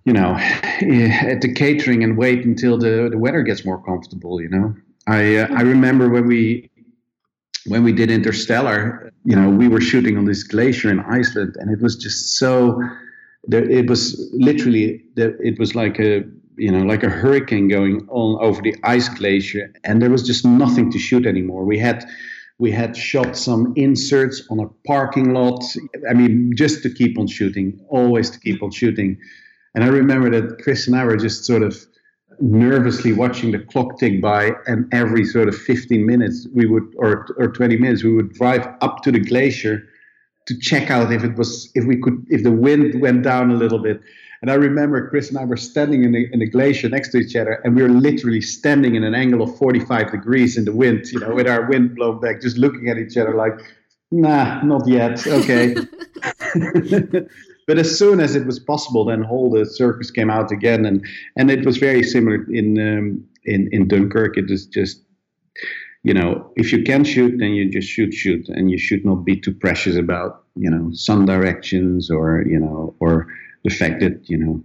[0.05, 4.49] you know at the catering and wait until the, the weather gets more comfortable you
[4.49, 4.75] know?
[5.07, 6.69] I uh, i remember when we
[7.67, 11.71] when we did interstellar you know we were shooting on this glacier in iceland and
[11.71, 12.81] it was just so
[13.49, 16.23] it was literally it was like a
[16.57, 20.45] you know like a hurricane going on over the ice glacier, and there was just
[20.45, 21.63] nothing to shoot anymore.
[21.63, 22.05] We had
[22.57, 25.63] we had shot some inserts on a parking lot.
[26.09, 29.17] I mean, just to keep on shooting, always to keep on shooting.
[29.75, 31.77] And I remember that Chris and I were just sort of
[32.39, 37.27] nervously watching the clock tick by, and every sort of 15 minutes we would, or
[37.37, 39.87] or 20 minutes, we would drive up to the glacier
[40.47, 43.55] to check out if it was if we could if the wind went down a
[43.55, 44.01] little bit.
[44.41, 47.17] And I remember Chris and I were standing in the, in the glacier next to
[47.17, 50.71] each other, and we were literally standing in an angle of 45 degrees in the
[50.71, 53.59] wind, you know, with our wind blown back, just looking at each other like,
[54.11, 55.25] nah, not yet.
[55.25, 55.75] Okay.
[57.67, 61.05] but as soon as it was possible, then all the circus came out again, and
[61.35, 64.37] and it was very similar in um, in in Dunkirk.
[64.37, 65.01] It was just
[66.07, 69.25] you know, if you can shoot, then you just shoot, shoot, and you should not
[69.25, 73.27] be too precious about, you know, sun directions or, you know, or
[73.65, 74.63] the fact that, you know,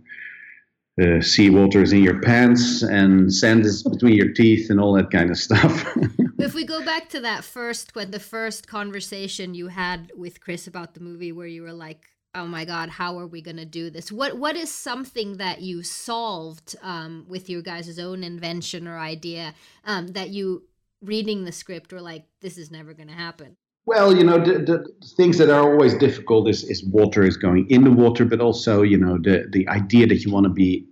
[1.02, 5.10] uh, seawater is in your pants and sand is between your teeth and all that
[5.10, 5.84] kind of stuff.
[6.38, 10.68] if we go back to that first, when the first conversation you had with Chris
[10.68, 13.64] about the movie, where you were like, "Oh my God, how are we going to
[13.64, 18.86] do this?" What What is something that you solved um, with your guys' own invention
[18.88, 20.64] or idea um, that you
[21.02, 23.56] reading the script were like, this is never going to happen?
[23.84, 27.68] Well, you know, the, the, things that are always difficult is, is water is going
[27.68, 30.86] in the water, but also, you know, the, the idea that you want to be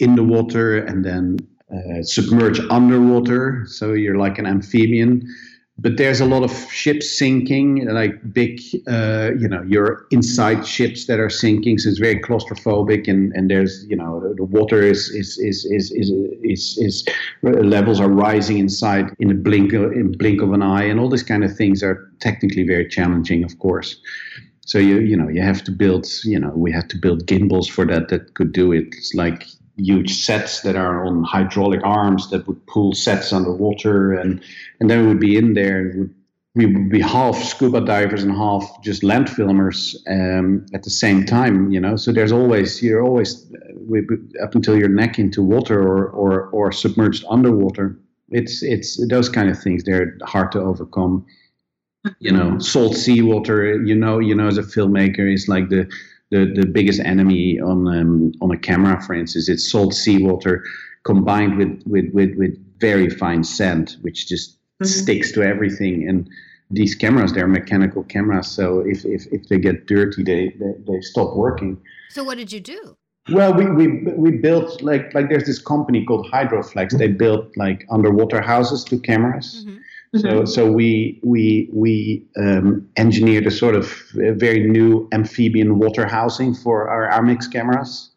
[0.00, 1.38] in the water and then
[1.72, 3.64] uh, submerge underwater.
[3.66, 5.22] So you're like an amphibian
[5.78, 11.06] but there's a lot of ships sinking, like big, uh, you know, you're inside ships
[11.06, 15.08] that are sinking, so it's very claustrophobic, and, and there's, you know, the, water is
[15.08, 16.10] is is is is
[16.42, 17.08] is, is
[17.42, 21.22] levels are rising inside in a blink in blink of an eye, and all these
[21.22, 23.98] kind of things are technically very challenging, of course.
[24.66, 27.66] So you you know you have to build, you know, we had to build gimbals
[27.66, 28.88] for that that could do it.
[28.92, 34.42] It's like huge sets that are on hydraulic arms that would pull sets underwater, and
[34.80, 36.14] and then we would be in there and would
[36.54, 41.24] we would be half scuba divers and half just land filmers um, at the same
[41.24, 41.96] time, you know.
[41.96, 43.50] So there's always you're always
[43.88, 44.06] we,
[44.42, 47.98] up until your neck into water or, or or submerged underwater.
[48.30, 49.84] It's it's those kind of things.
[49.84, 51.24] They're hard to overcome.
[52.18, 53.80] You know, salt seawater.
[53.80, 55.88] You know, you know, as a filmmaker, is like the
[56.32, 60.64] the, the biggest enemy on um, on a camera, for instance, it's salt seawater
[61.04, 64.86] combined with, with, with, with very fine sand, which just mm-hmm.
[64.86, 66.08] sticks to everything.
[66.08, 66.28] And
[66.70, 71.00] these cameras, they're mechanical cameras, so if, if, if they get dirty, they, they, they
[71.02, 71.76] stop working.
[72.10, 72.96] So what did you do?
[73.30, 73.86] Well, we, we,
[74.24, 76.98] we built like like there's this company called Hydroflex.
[76.98, 79.64] They built like underwater houses to cameras.
[79.64, 79.76] Mm-hmm.
[80.14, 80.44] So, mm-hmm.
[80.44, 83.90] so we we we um, engineered a sort of
[84.22, 88.10] a very new amphibian water housing for our IMAX cameras,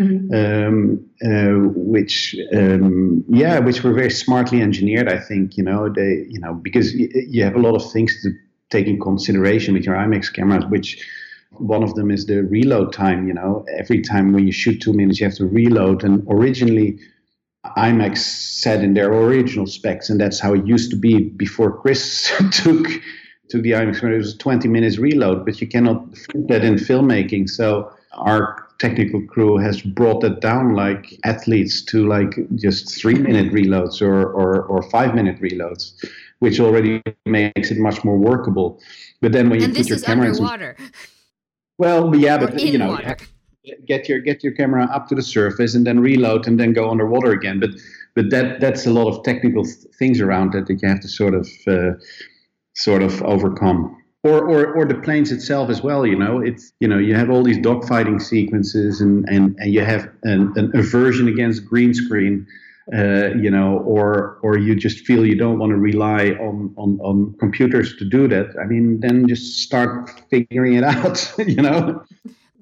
[0.00, 0.32] mm-hmm.
[0.34, 5.12] um, uh, which um, yeah, which were very smartly engineered.
[5.12, 8.22] I think you know they you know because y- you have a lot of things
[8.22, 8.30] to
[8.70, 11.06] take in consideration with your IMAX cameras, which
[11.50, 13.28] one of them is the reload time.
[13.28, 16.02] You know, every time when you shoot two minutes, you have to reload.
[16.02, 16.98] And originally,
[17.64, 22.32] IMAX said in their original specs, and that's how it used to be before Chris
[22.50, 22.86] took
[23.48, 24.02] to the IMAX.
[24.02, 27.48] It was 20 minutes reload, but you cannot fit that in filmmaking.
[27.48, 33.52] So our technical crew has brought that down like athletes to like just three minute
[33.52, 35.92] reloads or, or, or five minute reloads,
[36.40, 38.80] which already makes it much more workable.
[39.20, 40.76] But then when you and put your camera underwater.
[40.78, 40.90] in,
[41.78, 43.16] well, yeah, but you know, water
[43.86, 46.90] get your get your camera up to the surface and then reload and then go
[46.90, 47.60] underwater again.
[47.60, 47.70] But
[48.14, 51.08] but that that's a lot of technical th- things around that that you have to
[51.08, 51.92] sort of uh,
[52.74, 53.98] sort of overcome.
[54.24, 56.06] Or, or, or the planes itself as well.
[56.06, 59.84] You know, it's you know you have all these dogfighting sequences and, and, and you
[59.84, 62.46] have an, an aversion against green screen.
[62.92, 67.00] Uh, you know, or or you just feel you don't want to rely on, on
[67.00, 68.54] on computers to do that.
[68.60, 71.32] I mean, then just start figuring it out.
[71.38, 72.04] you know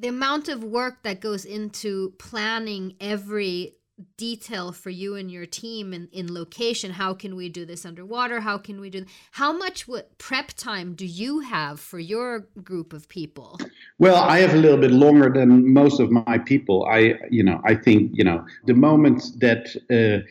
[0.00, 3.74] the amount of work that goes into planning every
[4.16, 6.90] detail for you and your team in, in location.
[6.90, 8.40] How can we do this underwater?
[8.40, 12.94] How can we do how much what prep time do you have for your group
[12.94, 13.60] of people?
[13.98, 16.86] Well i have a little bit longer than most of my people.
[16.90, 20.26] I you know i think you know the moment that uh,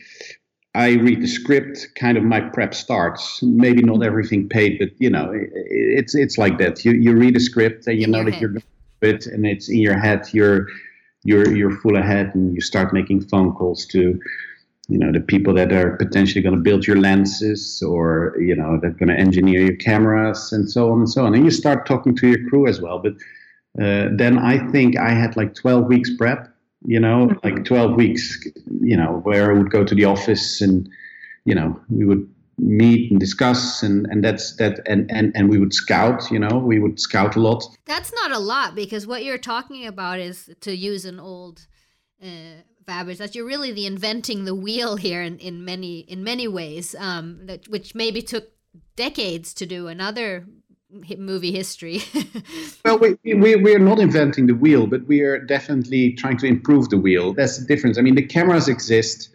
[0.72, 3.42] I read the script, kind of my prep starts.
[3.42, 6.84] Maybe not everything paid, but you know, it's it's like that.
[6.84, 8.54] You you read a script and you know that you're
[9.00, 10.66] bit and it's in your head you're
[11.24, 14.20] you're you're full ahead and you start making phone calls to
[14.88, 18.78] you know the people that are potentially going to build your lenses or you know
[18.80, 21.86] they're going to engineer your cameras and so on and so on and you start
[21.86, 23.14] talking to your crew as well but
[23.78, 26.48] uh, then I think I had like 12 weeks prep,
[26.84, 27.46] you know, Mm-hmm.
[27.46, 28.44] like 12 weeks,
[28.80, 30.88] you know, where I would go to the office and,
[31.44, 32.28] you know, we would
[32.62, 36.58] meet and discuss and, and that's that and, and, and we would scout, you know,
[36.58, 37.64] we would scout a lot.
[37.86, 41.66] That's not a lot because what you're talking about is to use an old
[42.22, 46.48] uh, Fabrice, that you're really the inventing the wheel here in, in many in many
[46.48, 48.48] ways, um, that which maybe took
[48.96, 50.44] decades to do another
[51.18, 52.02] movie history.
[52.84, 56.46] Well, we, we, we are not inventing the wheel, but we are definitely trying to
[56.46, 57.34] improve the wheel.
[57.34, 57.98] That's the difference.
[57.98, 59.28] I mean, the cameras exist,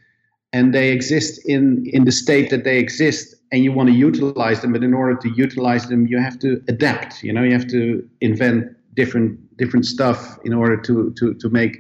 [0.56, 4.62] and they exist in, in the state that they exist, and you want to utilize
[4.62, 4.72] them.
[4.72, 7.24] But in order to utilize them, you have to adapt.
[7.24, 7.82] You know, you have to
[8.22, 8.60] invent
[9.00, 11.74] different different stuff in order to to to make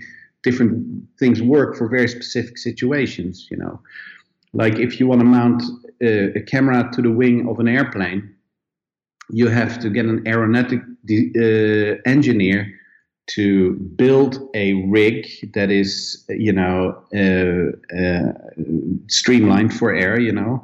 [0.47, 0.73] different
[1.21, 3.47] things work for very specific situations.
[3.49, 3.79] You know,
[4.61, 5.63] like if you want to mount
[6.01, 8.35] a, a camera to the wing of an airplane
[9.29, 12.59] you have to get an aeronautic de- uh, engineer
[13.27, 18.33] to build a rig that is, you know, uh, uh,
[19.07, 20.63] streamlined for air, you know,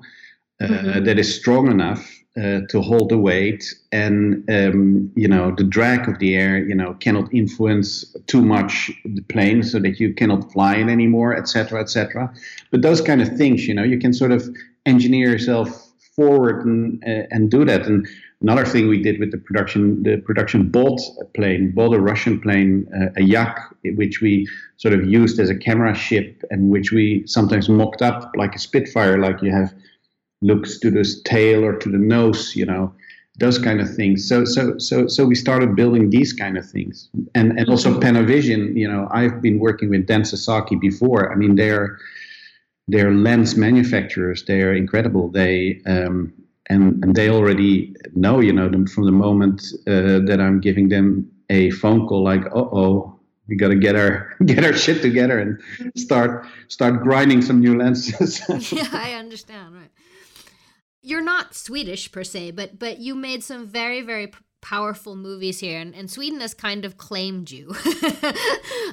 [0.61, 1.05] uh, Mhm.
[1.05, 6.07] that is strong enough uh, to hold the weight, and um, you know, the drag
[6.07, 10.51] of the air, you know, cannot influence too much the plane, so that you cannot
[10.53, 12.31] fly it anymore, etc., etc.
[12.71, 14.47] But those kind of things, you know, you can sort of
[14.85, 18.07] engineer yourself forward and uh, and do that and
[18.41, 22.41] Another thing we did with the production, the production bought a plane, bought a Russian
[22.41, 26.91] plane, uh, a Yak, which we sort of used as a camera ship, and which
[26.91, 29.73] we sometimes mocked up like a Spitfire, like you have
[30.41, 32.91] looks to the tail or to the nose, you know,
[33.37, 34.27] those kind of things.
[34.27, 38.75] So, so, so, so we started building these kind of things, and and also Panavision.
[38.75, 41.31] You know, I've been working with Dan Sasaki before.
[41.31, 41.97] I mean, they're
[42.87, 44.45] they're lens manufacturers.
[44.45, 45.29] They are incredible.
[45.29, 46.33] They um,
[46.71, 50.89] and and they already know, you know, them from the moment uh, that I'm giving
[50.89, 55.01] them a phone call, like, uh oh, we got to get our get our shit
[55.01, 55.61] together and
[55.97, 58.41] start start grinding some new lenses.
[58.71, 59.75] yeah, I understand.
[59.75, 59.91] Right.
[61.01, 65.59] You're not Swedish per se, but but you made some very very p- powerful movies
[65.59, 67.73] here, and, and Sweden has kind of claimed you.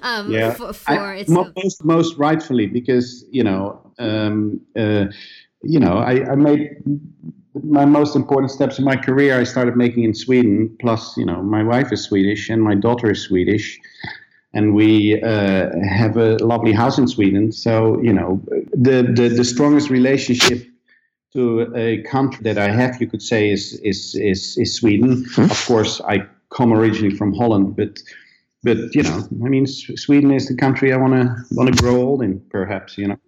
[0.02, 5.06] um, yeah, for, for I- its most most rightfully because you know, um, uh,
[5.62, 6.76] you know, I, I made
[7.62, 9.38] my most important steps in my career.
[9.38, 10.76] I started making in Sweden.
[10.80, 13.78] Plus, you know, my wife is Swedish and my daughter is Swedish.
[14.54, 17.52] And we uh, have a lovely house in Sweden.
[17.52, 18.40] So, you know,
[18.72, 20.66] the, the, the strongest relationship
[21.32, 25.26] to a country that I have, you could say, is is is, is Sweden.
[25.36, 27.98] Of course, I come originally from Holland, but
[28.62, 31.96] but you know, I mean, Sweden is the country I want to want to grow
[31.96, 32.96] old in, perhaps.
[32.96, 33.18] You know.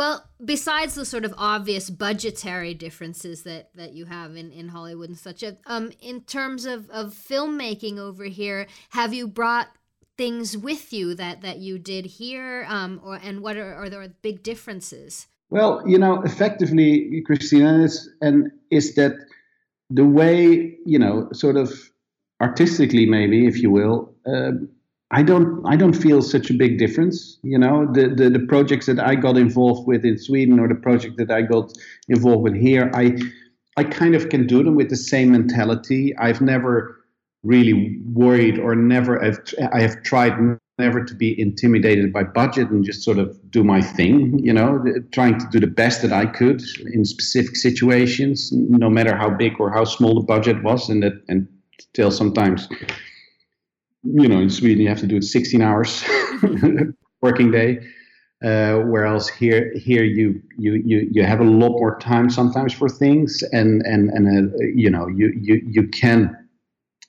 [0.00, 5.10] Well, besides the sort of obvious budgetary differences that, that you have in, in Hollywood
[5.10, 9.68] and such, uh, um, in terms of, of filmmaking over here, have you brought
[10.16, 14.08] things with you that, that you did here, um, or and what are, are there
[14.22, 15.26] big differences?
[15.50, 19.12] Well, you know, effectively, Christina, is and is that
[19.90, 21.78] the way you know, sort of
[22.40, 24.14] artistically, maybe, if you will.
[24.26, 24.70] Um,
[25.12, 27.38] I don't, I don't feel such a big difference.
[27.42, 30.74] You know, the, the the projects that I got involved with in Sweden or the
[30.76, 31.72] project that I got
[32.08, 33.18] involved with here, I,
[33.76, 36.16] I kind of can do them with the same mentality.
[36.16, 36.96] I've never
[37.42, 39.40] really worried or never I've,
[39.72, 40.34] I have tried
[40.78, 44.82] never to be intimidated by budget and just sort of do my thing, you know,
[45.12, 49.60] trying to do the best that I could in specific situations, no matter how big
[49.60, 51.46] or how small the budget was, and that and
[51.78, 52.68] still sometimes,
[54.02, 56.04] you know, in Sweden you have to do it 16 hours
[57.22, 57.80] working day.
[58.42, 62.88] Uh, whereas here, here you, you you you have a lot more time sometimes for
[62.88, 66.34] things, and and and uh, you know you you you can,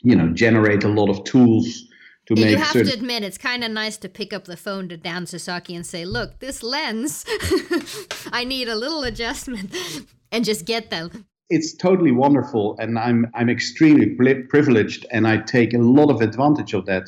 [0.02, 1.86] you know, generate a lot of tools
[2.26, 4.44] to Yeah, make you have certain to admit, it's kind of nice to pick up
[4.44, 7.24] the phone to Dan Sasaki and say, "Look, this lens,
[8.34, 9.74] I need a little adjustment,"
[10.34, 11.28] and just get them.
[11.52, 14.08] It's totally wonderful and i'm i'm extremely
[14.54, 17.04] privileged and i take a lot of advantage of that.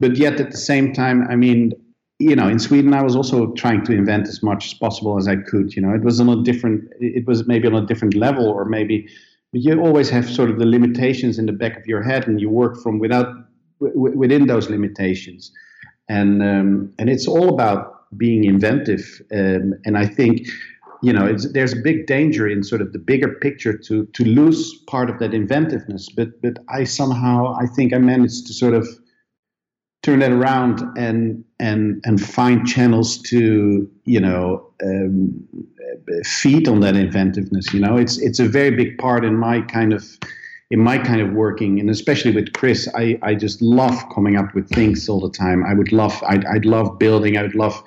[0.00, 1.72] But yet at the same time i mean
[2.18, 5.28] you know in sweden i was also trying to invent as much as possible as
[5.28, 5.92] i could you know.
[5.92, 9.08] It was on a different it was maybe on a different level or maybe
[9.52, 12.40] but you always have sort of the limitations in the back of your head and
[12.40, 13.28] you work from without
[13.80, 15.52] within those limitations.
[16.08, 20.48] And um, and it's all about being inventive um, and i think
[21.02, 24.24] you know, it's, there's a big danger in sort of the bigger picture to to
[24.24, 26.08] lose part of that inventiveness.
[26.08, 28.88] But but I somehow I think I managed to sort of
[30.02, 35.46] turn that around and and and find channels to you know um,
[36.24, 37.72] feed on that inventiveness.
[37.72, 40.04] You know, it's it's a very big part in my kind of
[40.70, 44.54] in my kind of working, and especially with Chris, I, I just love coming up
[44.54, 45.64] with things all the time.
[45.64, 47.38] I would love, I'd, I'd love building.
[47.38, 47.82] I would love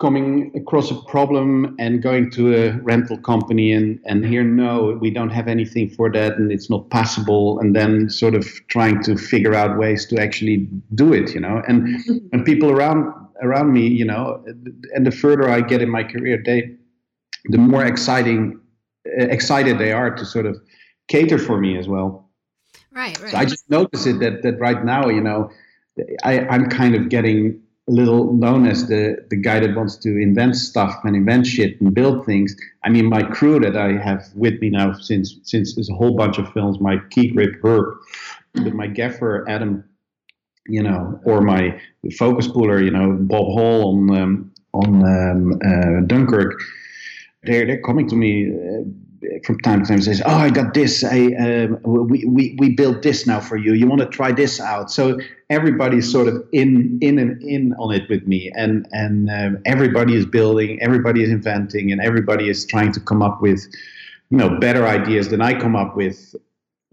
[0.00, 5.10] coming across a problem and going to a rental company and, and here, no, we
[5.10, 7.60] don't have anything for that and it's not possible.
[7.60, 11.62] And then sort of trying to figure out ways to actually do it, you know,
[11.68, 14.42] and, and people around, around me, you know,
[14.94, 16.74] and the further I get in my career, they,
[17.44, 18.58] the more exciting,
[19.06, 20.56] eh, excited they are to sort of
[21.08, 22.30] cater for me as well.
[22.90, 23.32] Right, right.
[23.32, 25.50] So I just notice it that, that right now, you know,
[26.24, 27.60] I, I'm kind of getting
[27.90, 31.94] little known as the the guy that wants to invent stuff and invent shit and
[31.94, 32.54] build things.
[32.84, 36.14] I mean, my crew that I have with me now since since there's a whole
[36.16, 36.80] bunch of films.
[36.80, 37.98] My key grip Herb,
[38.54, 39.84] my gaffer Adam,
[40.66, 41.80] you know, or my
[42.16, 46.60] focus puller, you know, Bob Hall on um, on um, uh, Dunkirk.
[47.42, 48.50] They're they're coming to me.
[48.50, 48.84] Uh,
[49.44, 51.04] from time to time says, "Oh, I got this.
[51.04, 53.74] I um, we, we we built this now for you.
[53.74, 55.18] You want to try this out?" So
[55.50, 60.14] everybody's sort of in in and in on it with me, and and um, everybody
[60.14, 63.66] is building, everybody is inventing, and everybody is trying to come up with
[64.30, 66.34] you know better ideas than I come up with.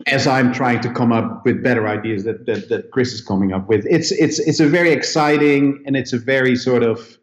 [0.05, 3.51] As I'm trying to come up with better ideas that, that, that Chris is coming
[3.51, 7.17] up with, it's it's it's a very exciting and it's a very sort of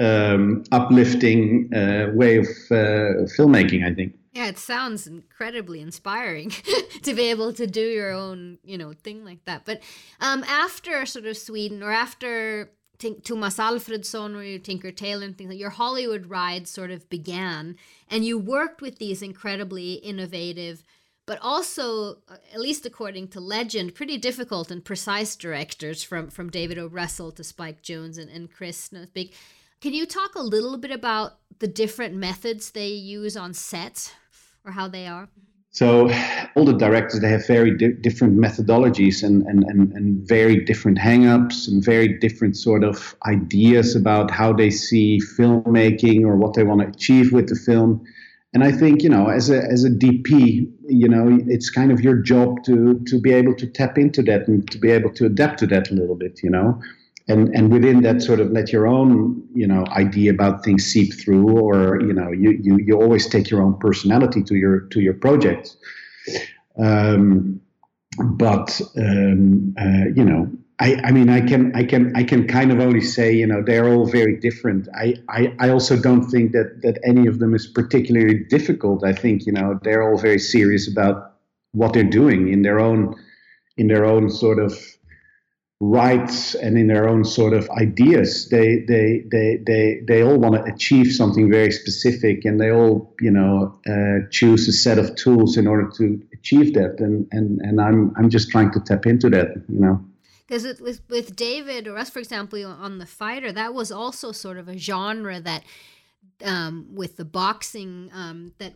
[0.00, 3.86] um, uplifting uh, way of uh, filmmaking.
[3.90, 4.12] I think.
[4.34, 6.50] Yeah, it sounds incredibly inspiring
[7.02, 9.64] to be able to do your own, you know, thing like that.
[9.64, 9.80] But
[10.20, 15.38] um, after sort of Sweden or after Tink- Tomas Alfredsson or your Tinker Tailor and
[15.38, 17.76] things like your Hollywood ride sort of began,
[18.10, 20.82] and you worked with these incredibly innovative,
[21.26, 26.50] but also, uh, at least according to legend, pretty difficult and precise directors from from
[26.50, 26.88] David O.
[26.88, 29.32] Russell to Spike Jonze and, and Chris Big.
[29.80, 34.12] Can you talk a little bit about the different methods they use on set?
[34.64, 35.28] Or how they are?
[35.70, 36.08] So
[36.54, 40.98] all the directors they have very di- different methodologies and, and, and, and very different
[40.98, 46.62] hang-ups and very different sort of ideas about how they see filmmaking or what they
[46.62, 48.04] want to achieve with the film.
[48.52, 52.00] And I think you know, as a as a DP, you know, it's kind of
[52.00, 55.26] your job to to be able to tap into that and to be able to
[55.26, 56.80] adapt to that a little bit, you know
[57.28, 61.14] and and within that sort of let your own you know idea about things seep
[61.14, 65.00] through or you know you you, you always take your own personality to your to
[65.00, 65.76] your projects.
[66.78, 67.60] Um,
[68.18, 70.50] but um, uh, you know
[70.80, 73.62] I, I mean I can I can I can kind of only say you know
[73.62, 74.88] they're all very different.
[74.94, 79.04] I, I, I also don't think that that any of them is particularly difficult.
[79.04, 81.36] I think you know they're all very serious about
[81.72, 83.14] what they're doing in their own
[83.76, 84.76] in their own sort of
[85.90, 88.48] rights and in their own sort of ideas.
[88.48, 93.14] They they they they they all want to achieve something very specific, and they all
[93.20, 97.00] you know uh, choose a set of tools in order to achieve that.
[97.00, 100.04] And and and I'm I'm just trying to tap into that, you know.
[100.46, 101.94] Because with with David O.
[101.94, 105.64] Russell, for example, on the fighter, that was also sort of a genre that.
[106.42, 108.72] Um, with the boxing, um, that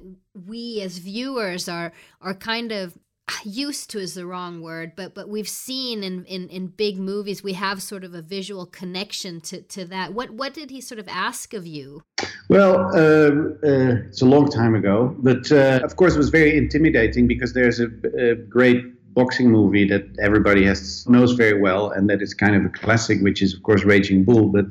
[0.46, 2.96] we as viewers are are kind of
[3.44, 7.42] used to is the wrong word but but we've seen in, in in big movies
[7.42, 10.14] we have sort of a visual connection to to that.
[10.14, 12.02] What what did he sort of ask of you?
[12.48, 16.56] Well uh, uh, it's a long time ago but uh, of course it was very
[16.56, 18.82] intimidating because there's a, a, great
[19.14, 23.20] boxing movie that everybody has knows very well and that is kind of a classic
[23.20, 24.66] which is of course raging bull but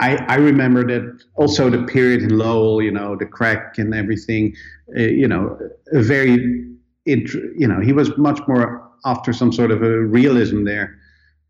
[0.00, 4.56] I, I remember that also the period in Lowell, you know, the crack and everything,
[4.96, 5.56] uh, you know,
[5.92, 6.73] a very
[7.06, 10.98] it, you know, he was much more after some sort of a realism there,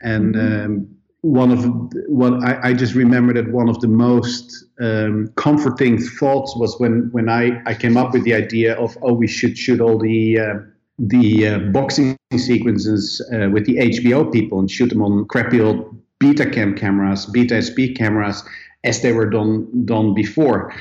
[0.00, 0.64] and mm-hmm.
[0.64, 0.88] um,
[1.22, 1.64] one of
[2.08, 7.08] what I, I, just remember that one of the most um, comforting thoughts was when
[7.12, 10.38] when I, I came up with the idea of oh we should shoot all the
[10.38, 10.54] uh,
[10.98, 15.96] the uh, boxing sequences uh, with the HBO people and shoot them on crappy old
[16.20, 18.44] Betacam cameras, Beta SP cameras,
[18.82, 20.74] as they were done done before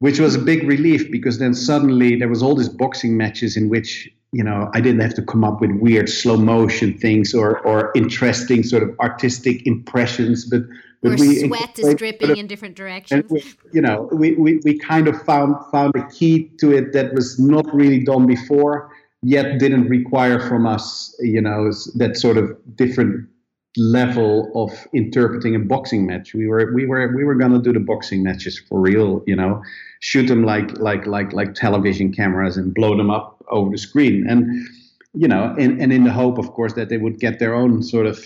[0.00, 3.68] which was a big relief because then suddenly there was all these boxing matches in
[3.68, 7.58] which you know I didn't have to come up with weird slow motion things or
[7.60, 10.62] or interesting sort of artistic impressions, but
[11.02, 13.30] but Where we sweat is dripping in different directions.
[13.30, 17.14] We, you know, we, we, we kind of found found a key to it that
[17.14, 18.90] was not really done before,
[19.22, 23.28] yet didn't require from us, you know, that sort of different
[23.76, 26.34] level of interpreting a boxing match.
[26.34, 29.62] We were we were we were gonna do the boxing matches for real, you know,
[30.00, 34.26] shoot them like like like like television cameras and blow them up over the screen,
[34.28, 34.66] and
[35.14, 37.82] you know, and, and in the hope, of course, that they would get their own
[37.82, 38.24] sort of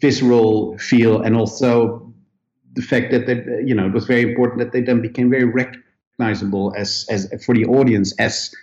[0.00, 2.12] visceral feel, and also
[2.74, 5.44] the fact that they, you know, it was very important that they then became very
[5.44, 8.54] recognizable as as for the audience as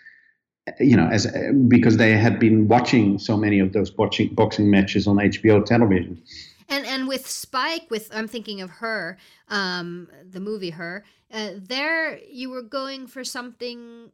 [0.80, 1.28] you know, as
[1.68, 6.22] because they had been watching so many of those boxing boxing matches on HBO television.
[6.70, 9.18] And and with Spike, with I'm thinking of her,
[9.50, 11.04] um, the movie Her.
[11.34, 14.12] Uh, there, you were going for something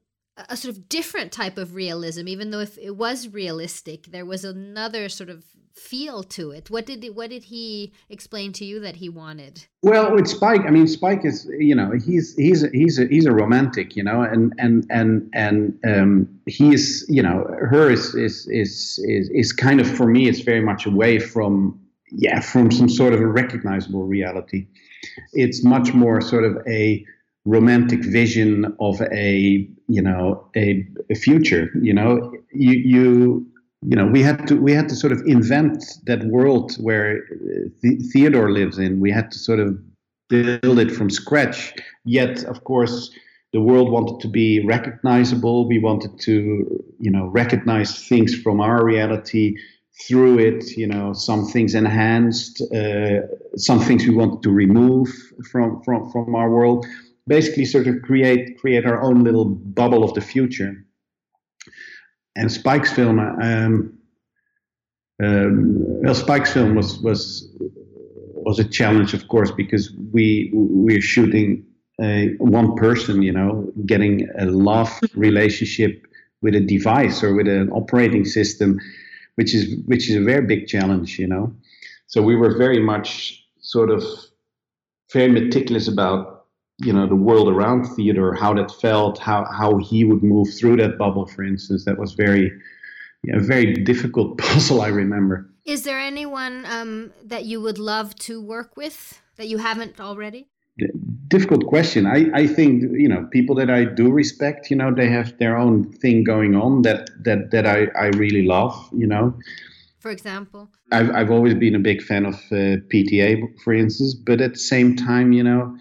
[0.50, 4.46] a sort of different type of realism even though if it was realistic there was
[4.46, 5.44] another sort of
[5.78, 6.70] feel to it?
[6.70, 9.66] What did what did he explain to you that he wanted?
[9.84, 13.32] Well with spike i mean spike is you know he's he's he's a, he's a
[13.32, 19.00] romantic you know and and and and um he's you know her is is is
[19.06, 21.80] is, is kind of for me it's very much away from
[22.12, 24.68] yeah from some sort of a recognizable reality.
[25.34, 27.06] It's much more sort of a
[27.46, 32.34] romantic vision of a you know a, a future you know.
[32.52, 33.48] You you
[33.82, 37.24] you know we had to we had to sort of invent that world where
[37.82, 39.00] the- Theodore lives in.
[39.00, 39.78] We had to sort of
[40.30, 41.74] build it from scratch.
[42.06, 43.12] Yet of course
[43.54, 45.68] the world wanted to be recognizable.
[45.68, 49.56] We wanted to you know recognize things from our reality.
[50.08, 53.22] Through it you know some things enhanced uh,
[53.56, 55.10] some things we wanted to remove
[55.52, 56.86] from from from our world.
[57.28, 60.84] Basically sort of create create our own little bubble of the future.
[62.38, 63.98] And Spike's film, um,
[65.22, 67.50] um, well, Spike's film was was
[68.36, 71.66] was a challenge, of course, because we we're shooting
[72.00, 76.06] a, one person, you know, getting a love relationship
[76.44, 78.80] with a device or with an operating system,
[79.36, 81.52] which is which is a very big challenge, you know.
[82.06, 84.04] So we were very much sort of
[85.12, 86.37] very meticulous about
[86.80, 90.78] you know the world around Theodore, how that felt, how how he would move through
[90.78, 91.86] that bubble, for instance.
[91.86, 92.52] That was very,
[93.24, 94.82] you know, very difficult puzzle.
[94.82, 95.50] I remember.
[95.66, 100.48] Is there anyone um, that you would love to work with that you haven't already?
[101.28, 102.06] Difficult question.
[102.06, 104.70] I, I think you know people that I do respect.
[104.70, 108.46] You know they have their own thing going on that that that I I really
[108.46, 108.76] love.
[108.96, 109.34] You know.
[110.00, 110.70] For example.
[110.92, 114.60] I've I've always been a big fan of uh, PTA, for instance, but at the
[114.60, 115.76] same time, you know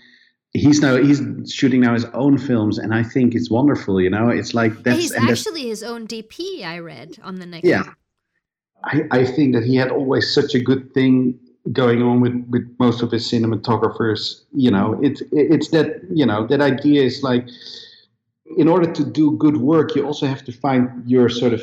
[0.57, 1.21] he's now he's
[1.53, 4.29] shooting now his own films and i think it's wonderful you know?
[4.29, 7.93] It's like that's he's actually his own dp i read on the next yeah.
[8.85, 11.39] I, I think that he had always such a good thing
[11.73, 14.99] going on with, with most of his cinematographers you know?
[15.03, 17.49] It's it's that you know that idea is like
[18.57, 21.63] in order to do good work you also have to find your sort of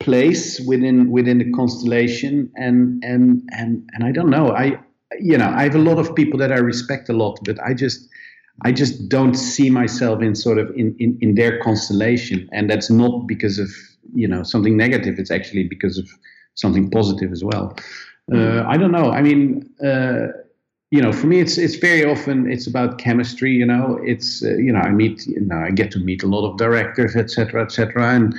[0.00, 4.78] place within within the constellation and and and and i don't know i
[5.18, 7.74] you know i have a lot of people that i respect a lot but i
[7.74, 8.08] just
[8.62, 12.48] I just don't see myself in sort of in, in, in their constellation.
[12.52, 13.70] And that's not because of,
[14.14, 15.18] you know, something negative.
[15.18, 16.08] It's actually because of
[16.54, 17.76] something positive as well.
[18.32, 19.10] Uh, I don't know.
[19.10, 20.28] I mean, uh,
[20.90, 23.50] you know, for me, it's it's very often it's about chemistry.
[23.52, 26.28] You know, it's uh, you know I meet you know I get to meet a
[26.28, 28.14] lot of directors, etc., etc.
[28.14, 28.34] And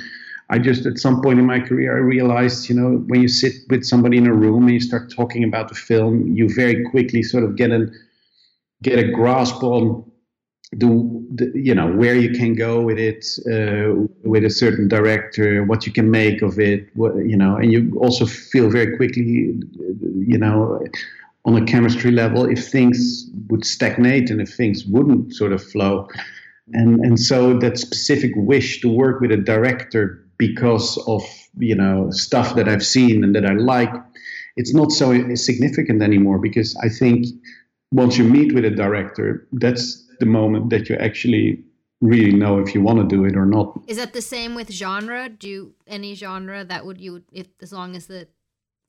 [0.52, 3.54] I just at some point in my career I realized you know when you sit
[3.70, 7.22] with somebody in a room and you start talking about the film, you very quickly
[7.22, 7.86] sort of get a
[8.82, 10.04] get a grasp on
[10.72, 10.86] the,
[11.38, 13.22] the, you know where you can go with it
[13.54, 17.72] uh, with a certain director what you can make of it what you know and
[17.72, 19.54] you also feel very quickly
[20.32, 20.80] you know
[21.44, 26.08] on a chemistry level if things would stagnate and if things wouldn't sort of flow.
[26.72, 31.22] And and so that specific wish to work with a director because of
[31.68, 33.92] you know stuff that I've seen and that I like
[34.60, 37.18] it's not so significant anymore because I think
[37.92, 39.84] once you meet with a director that's
[40.20, 41.46] the moment that you actually
[42.00, 43.68] really know if you want to do it or not.
[43.86, 45.28] Is that the same with genre?
[45.28, 48.26] Do you any genre that would you if as long as the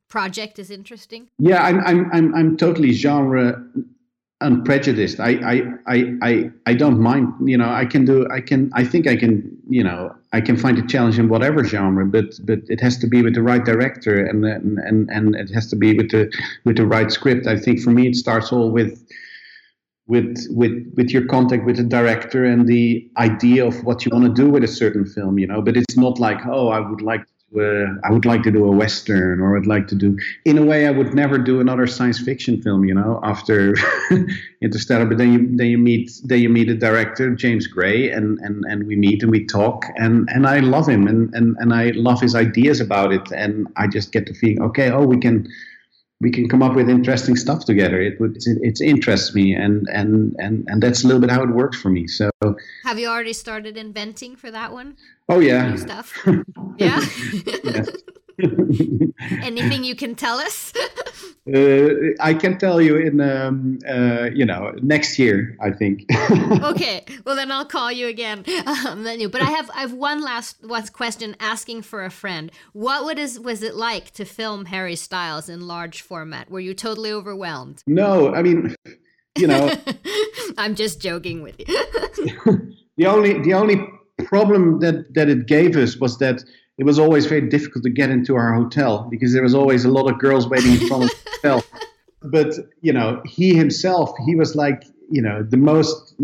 [0.10, 1.30] project is interesting?
[1.38, 3.46] Yeah, I'm I'm I'm I'm totally genre
[4.44, 5.20] unprejudiced.
[5.20, 7.34] I I I I I don't mind.
[7.50, 8.28] You know, I can do.
[8.32, 8.72] I can.
[8.74, 9.58] I think I can.
[9.68, 13.08] You know, I can find a challenge in whatever genre, but but it has to
[13.08, 16.32] be with the right director and and and it has to be with the
[16.66, 17.48] with the right script.
[17.48, 19.04] I think for me, it starts all with
[20.08, 24.26] with with with your contact with the director and the idea of what you want
[24.26, 27.02] to do with a certain film you know but it's not like oh i would
[27.02, 27.26] like
[27.58, 30.66] uh, i would like to do a western or i'd like to do in a
[30.66, 33.76] way i would never do another science fiction film you know after
[34.62, 35.06] interstellar.
[35.06, 38.64] But then you then you meet then you meet a director james gray and and
[38.66, 41.92] and we meet and we talk and and i love him and and and i
[41.96, 45.48] love his ideas about it and i just get the feeling okay oh we can
[46.22, 48.02] we can come up with interesting stuff together.
[48.02, 51.44] It would it, it interests me, and and and and that's a little bit how
[51.44, 52.08] it works for me.
[52.08, 52.30] So,
[52.84, 54.98] have you already started inventing for that one?
[55.30, 56.18] Oh yeah, New stuff.
[56.78, 57.02] yeah.
[57.64, 57.90] yes.
[59.42, 60.74] Anything you can tell us?
[61.54, 66.06] uh, I can tell you in, um, uh, you know, next year, I think.
[66.64, 68.44] okay, well then I'll call you again.
[68.86, 69.30] Um, then you.
[69.30, 72.52] But I have I have one last one question asking for a friend.
[72.74, 76.50] What would is was it like to film Harry Styles in large format?
[76.50, 77.84] Were you totally overwhelmed?
[77.88, 78.76] No, I mean,
[79.38, 79.72] you know,
[80.58, 81.66] I'm just joking with you.
[82.98, 83.88] the only the only
[84.26, 86.44] problem that that it gave us was that
[86.78, 89.90] it was always very difficult to get into our hotel because there was always a
[89.90, 91.64] lot of girls waiting in front of the hotel.
[92.24, 96.16] But you know, he himself, he was like you know the most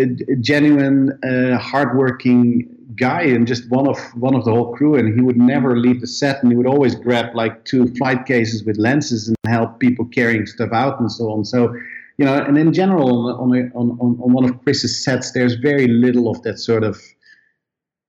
[0.00, 0.06] uh,
[0.40, 4.96] genuine, uh, hardworking guy, and just one of one of the whole crew.
[4.96, 8.26] And he would never leave the set, and he would always grab like two flight
[8.26, 11.44] cases with lenses and help people carrying stuff out and so on.
[11.44, 11.74] So
[12.18, 15.86] you know, and in general, on on on, on one of Chris's sets, there's very
[15.86, 17.00] little of that sort of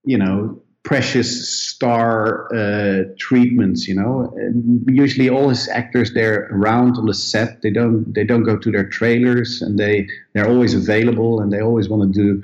[0.06, 3.88] you know precious star uh, treatments.
[3.88, 7.62] You know, and usually all his actors they're around on the set.
[7.62, 11.62] They don't they don't go to their trailers, and they they're always available, and they
[11.62, 12.42] always want to do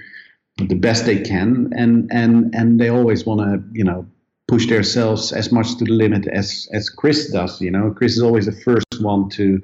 [0.68, 4.06] the best they can, and and and they always want to you know
[4.48, 7.62] push themselves as much to the limit as as Chris does.
[7.62, 9.62] You know, Chris is always the first one to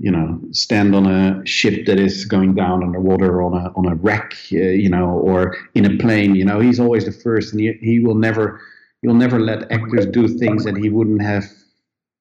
[0.00, 3.94] you know stand on a ship that is going down underwater on a on a
[3.96, 7.60] wreck uh, you know or in a plane you know he's always the first and
[7.60, 8.60] he, he will never
[9.02, 11.44] he'll never let actors do things that he wouldn't have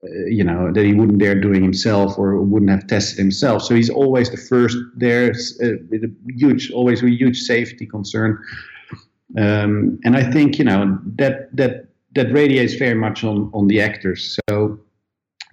[0.03, 3.63] uh, you know that he wouldn't dare doing himself or wouldn't have tested himself.
[3.63, 8.41] So he's always the first there's a, a huge always a huge safety concern.
[9.37, 13.81] Um, and i think you know that that that radiates very much on on the
[13.81, 14.39] actors.
[14.49, 14.79] So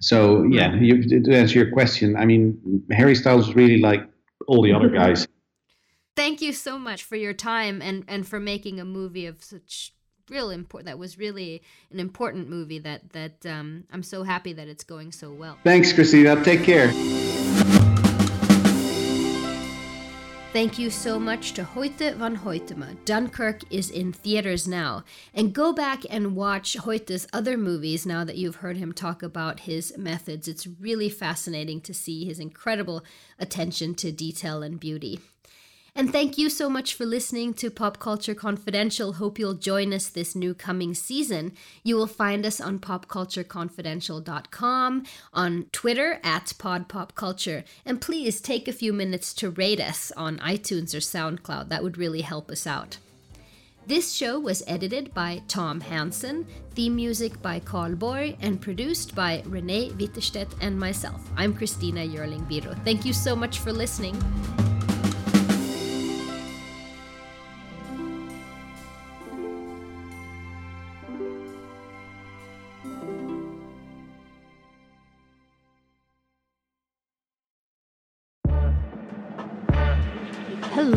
[0.01, 4.07] so yeah, you, to answer your question, I mean, Harry Styles is really like
[4.47, 5.27] all the other guys.
[6.15, 9.93] Thank you so much for your time and and for making a movie of such
[10.29, 10.87] real important.
[10.87, 12.79] That was really an important movie.
[12.79, 15.57] That that um, I'm so happy that it's going so well.
[15.63, 16.43] Thanks, Christina.
[16.43, 16.87] Take care.
[20.57, 22.97] Thank you so much to Hoyte van Hoytema.
[23.05, 25.03] Dunkirk is in theaters now.
[25.31, 29.59] And go back and watch Hoyte's other movies now that you've heard him talk about
[29.59, 30.47] his methods.
[30.47, 33.05] It's really fascinating to see his incredible
[33.37, 35.19] attention to detail and beauty.
[35.97, 39.13] And thank you so much for listening to Pop Culture Confidential.
[39.13, 41.53] Hope you'll join us this new coming season.
[41.83, 48.93] You will find us on popcultureconfidential.com, on Twitter at podpopculture, and please take a few
[48.93, 51.69] minutes to rate us on iTunes or SoundCloud.
[51.69, 52.99] That would really help us out.
[53.87, 56.45] This show was edited by Tom Hansen,
[56.75, 61.27] theme music by Carl Boy, and produced by Renee Witterstedt and myself.
[61.35, 62.79] I'm Christina Yerling Biro.
[62.83, 64.15] Thank you so much for listening.